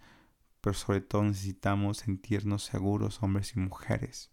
pero 0.61 0.75
sobre 0.75 1.01
todo 1.01 1.25
necesitamos 1.25 1.99
sentirnos 1.99 2.65
seguros 2.65 3.23
hombres 3.23 3.55
y 3.57 3.61
mujeres. 3.61 4.31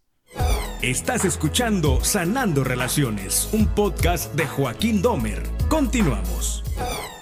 Estás 0.82 1.24
escuchando 1.24 2.02
Sanando 2.02 2.64
Relaciones, 2.64 3.48
un 3.52 3.68
podcast 3.68 4.34
de 4.34 4.48
Joaquín 4.48 5.00
Domer. 5.00 5.40
Continuamos. 5.68 6.64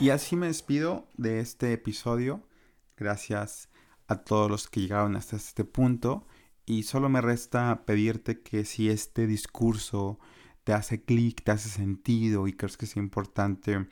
Y 0.00 0.08
así 0.08 0.34
me 0.34 0.46
despido 0.46 1.10
de 1.18 1.40
este 1.40 1.74
episodio. 1.74 2.48
Gracias 2.96 3.68
a 4.06 4.16
todos 4.24 4.50
los 4.50 4.66
que 4.66 4.80
llegaron 4.80 5.14
hasta 5.14 5.36
este 5.36 5.66
punto. 5.66 6.26
Y 6.64 6.84
solo 6.84 7.10
me 7.10 7.20
resta 7.20 7.84
pedirte 7.84 8.40
que 8.40 8.64
si 8.64 8.88
este 8.88 9.26
discurso 9.26 10.18
te 10.64 10.72
hace 10.72 11.04
clic, 11.04 11.44
te 11.44 11.50
hace 11.50 11.68
sentido 11.68 12.48
y 12.48 12.54
crees 12.54 12.78
que 12.78 12.86
es 12.86 12.96
importante 12.96 13.88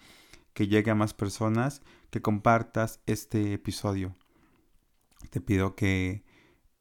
que 0.54 0.66
llegue 0.66 0.92
a 0.92 0.94
más 0.94 1.12
personas, 1.12 1.82
que 2.08 2.22
compartas 2.22 3.00
este 3.04 3.52
episodio. 3.52 4.16
Te 5.28 5.42
pido 5.42 5.76
que 5.76 6.24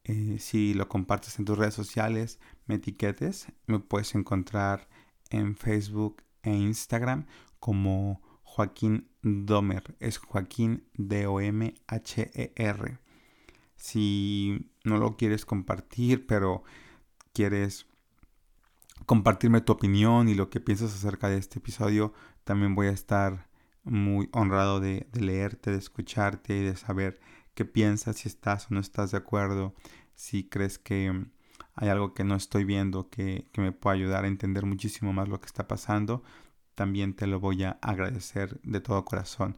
eh, 0.04 0.38
si 0.38 0.72
lo 0.72 0.88
compartes 0.88 1.38
en 1.38 1.44
tus 1.44 1.58
redes 1.58 1.74
sociales, 1.74 2.38
me 2.68 2.76
etiquetes. 2.76 3.48
Me 3.66 3.80
puedes 3.80 4.14
encontrar 4.14 4.88
en 5.30 5.56
Facebook 5.56 6.22
e 6.42 6.54
Instagram 6.54 7.26
como 7.58 8.22
Joaquín 8.42 9.08
Domer. 9.22 9.96
Es 10.00 10.18
Joaquín 10.18 10.84
D-O-M-H-E-R. 10.94 12.98
Si 13.76 14.70
no 14.84 14.98
lo 14.98 15.16
quieres 15.16 15.44
compartir, 15.44 16.26
pero 16.26 16.62
quieres 17.32 17.86
compartirme 19.06 19.60
tu 19.60 19.72
opinión 19.72 20.28
y 20.28 20.34
lo 20.34 20.50
que 20.50 20.60
piensas 20.60 20.94
acerca 20.94 21.28
de 21.28 21.38
este 21.38 21.60
episodio, 21.60 22.12
también 22.44 22.74
voy 22.74 22.88
a 22.88 22.92
estar 22.92 23.48
muy 23.84 24.28
honrado 24.32 24.80
de, 24.80 25.08
leerte, 25.12 25.70
de 25.70 25.78
escucharte 25.78 26.56
y 26.56 26.62
de 26.62 26.76
saber 26.76 27.20
qué 27.54 27.64
piensas, 27.64 28.16
si 28.16 28.28
estás 28.28 28.66
o 28.66 28.74
no 28.74 28.80
estás 28.80 29.12
de 29.12 29.18
acuerdo, 29.18 29.74
si 30.14 30.48
crees 30.48 30.78
que 30.78 31.26
hay 31.80 31.90
algo 31.90 32.12
que 32.12 32.24
no 32.24 32.34
estoy 32.34 32.64
viendo 32.64 33.08
que, 33.08 33.48
me 33.56 33.70
pueda 33.70 33.94
ayudar 33.94 34.24
a 34.24 34.28
entender 34.28 34.66
muchísimo 34.66 35.12
más 35.12 35.28
lo 35.28 35.40
que 35.40 35.46
está 35.46 35.68
pasando, 35.68 36.24
también 36.74 37.14
te 37.14 37.28
lo 37.28 37.38
voy 37.38 37.62
a 37.62 37.78
agradecer 37.82 38.60
de 38.62 38.80
todo 38.80 39.04
corazón. 39.04 39.56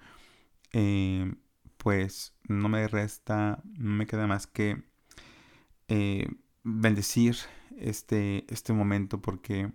Eh, 0.72 1.34
pues 1.78 2.34
no 2.46 2.68
me 2.68 2.86
resta, 2.88 3.62
no 3.64 3.94
me 3.94 4.06
queda 4.06 4.26
más 4.26 4.46
que 4.46 4.82
eh, 5.88 6.28
bendecir 6.62 7.36
este, 7.78 8.44
este 8.52 8.74
momento 8.74 9.22
porque 9.22 9.72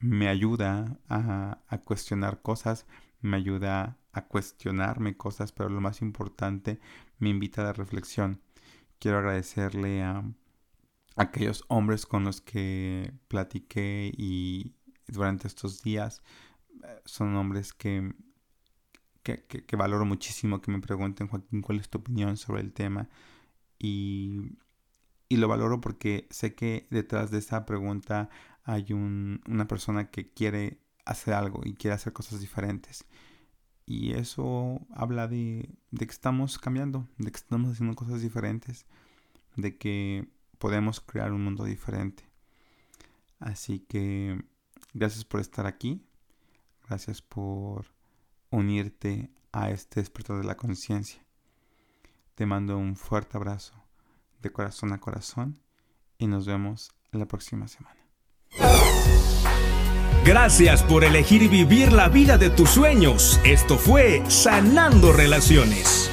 me 0.00 0.28
ayuda 0.28 0.98
a, 1.08 1.60
a, 1.68 1.78
cuestionar 1.78 2.42
cosas, 2.42 2.86
me 3.20 3.36
ayuda 3.36 3.98
a 4.12 4.24
cuestionarme 4.26 5.16
cosas, 5.16 5.52
pero 5.52 5.68
lo 5.68 5.80
más 5.80 6.02
importante, 6.02 6.80
me 7.20 7.28
invita 7.28 7.62
a 7.62 7.66
la 7.66 7.72
reflexión. 7.72 8.40
Quiero 8.98 9.18
agradecerle 9.18 10.02
a 10.02 10.24
aquellos 11.18 11.64
hombres 11.68 12.06
con 12.06 12.24
los 12.24 12.40
que 12.40 13.12
platiqué 13.28 14.12
y 14.16 14.74
durante 15.06 15.48
estos 15.48 15.82
días 15.82 16.22
eh, 16.84 17.00
son 17.04 17.36
hombres 17.36 17.72
que 17.72 18.14
que, 19.36 19.76
valoro 19.76 20.04
muchísimo 20.04 20.60
que 20.60 20.70
me 20.70 20.80
pregunten, 20.80 21.28
Joaquín, 21.28 21.62
cuál 21.62 21.80
es 21.80 21.88
tu 21.88 21.98
opinión 21.98 22.36
sobre 22.36 22.62
el 22.62 22.72
tema. 22.72 23.08
Y, 23.78 24.56
lo 25.30 25.48
valoro 25.48 25.80
porque 25.80 26.26
sé 26.30 26.54
que 26.54 26.86
detrás 26.90 27.30
de 27.30 27.38
esa 27.38 27.66
pregunta 27.66 28.30
hay 28.64 28.92
una 28.92 29.68
persona 29.68 30.10
que 30.10 30.32
quiere 30.32 30.80
hacer 31.04 31.34
algo 31.34 31.60
y 31.64 31.74
quiere 31.74 31.94
hacer 31.94 32.12
cosas 32.12 32.40
diferentes. 32.40 33.04
Y 33.86 34.12
eso 34.12 34.86
habla 34.94 35.28
de, 35.28 35.74
de 35.90 36.06
que 36.06 36.12
estamos 36.12 36.58
cambiando, 36.58 37.08
de 37.18 37.30
que 37.30 37.38
estamos 37.38 37.72
haciendo 37.72 37.94
cosas 37.96 38.22
diferentes, 38.22 38.86
de 39.56 39.78
que 39.78 40.28
podemos 40.58 41.00
crear 41.00 41.32
un 41.32 41.44
mundo 41.44 41.64
diferente. 41.64 42.28
Así 43.38 43.80
que 43.80 44.40
gracias 44.92 45.24
por 45.24 45.40
estar 45.40 45.66
aquí. 45.66 46.04
Gracias 46.88 47.22
por 47.22 47.86
unirte 48.50 49.30
a 49.52 49.70
este 49.70 50.00
despertar 50.00 50.38
de 50.38 50.44
la 50.44 50.56
conciencia. 50.56 51.24
Te 52.34 52.46
mando 52.46 52.78
un 52.78 52.96
fuerte 52.96 53.36
abrazo 53.36 53.74
de 54.40 54.50
corazón 54.50 54.92
a 54.92 55.00
corazón 55.00 55.60
y 56.18 56.26
nos 56.26 56.46
vemos 56.46 56.90
la 57.12 57.26
próxima 57.26 57.68
semana. 57.68 57.98
Gracias 60.24 60.82
por 60.82 61.04
elegir 61.04 61.48
vivir 61.48 61.92
la 61.92 62.08
vida 62.08 62.36
de 62.36 62.50
tus 62.50 62.70
sueños. 62.70 63.40
Esto 63.44 63.78
fue 63.78 64.22
Sanando 64.28 65.12
Relaciones. 65.12 66.10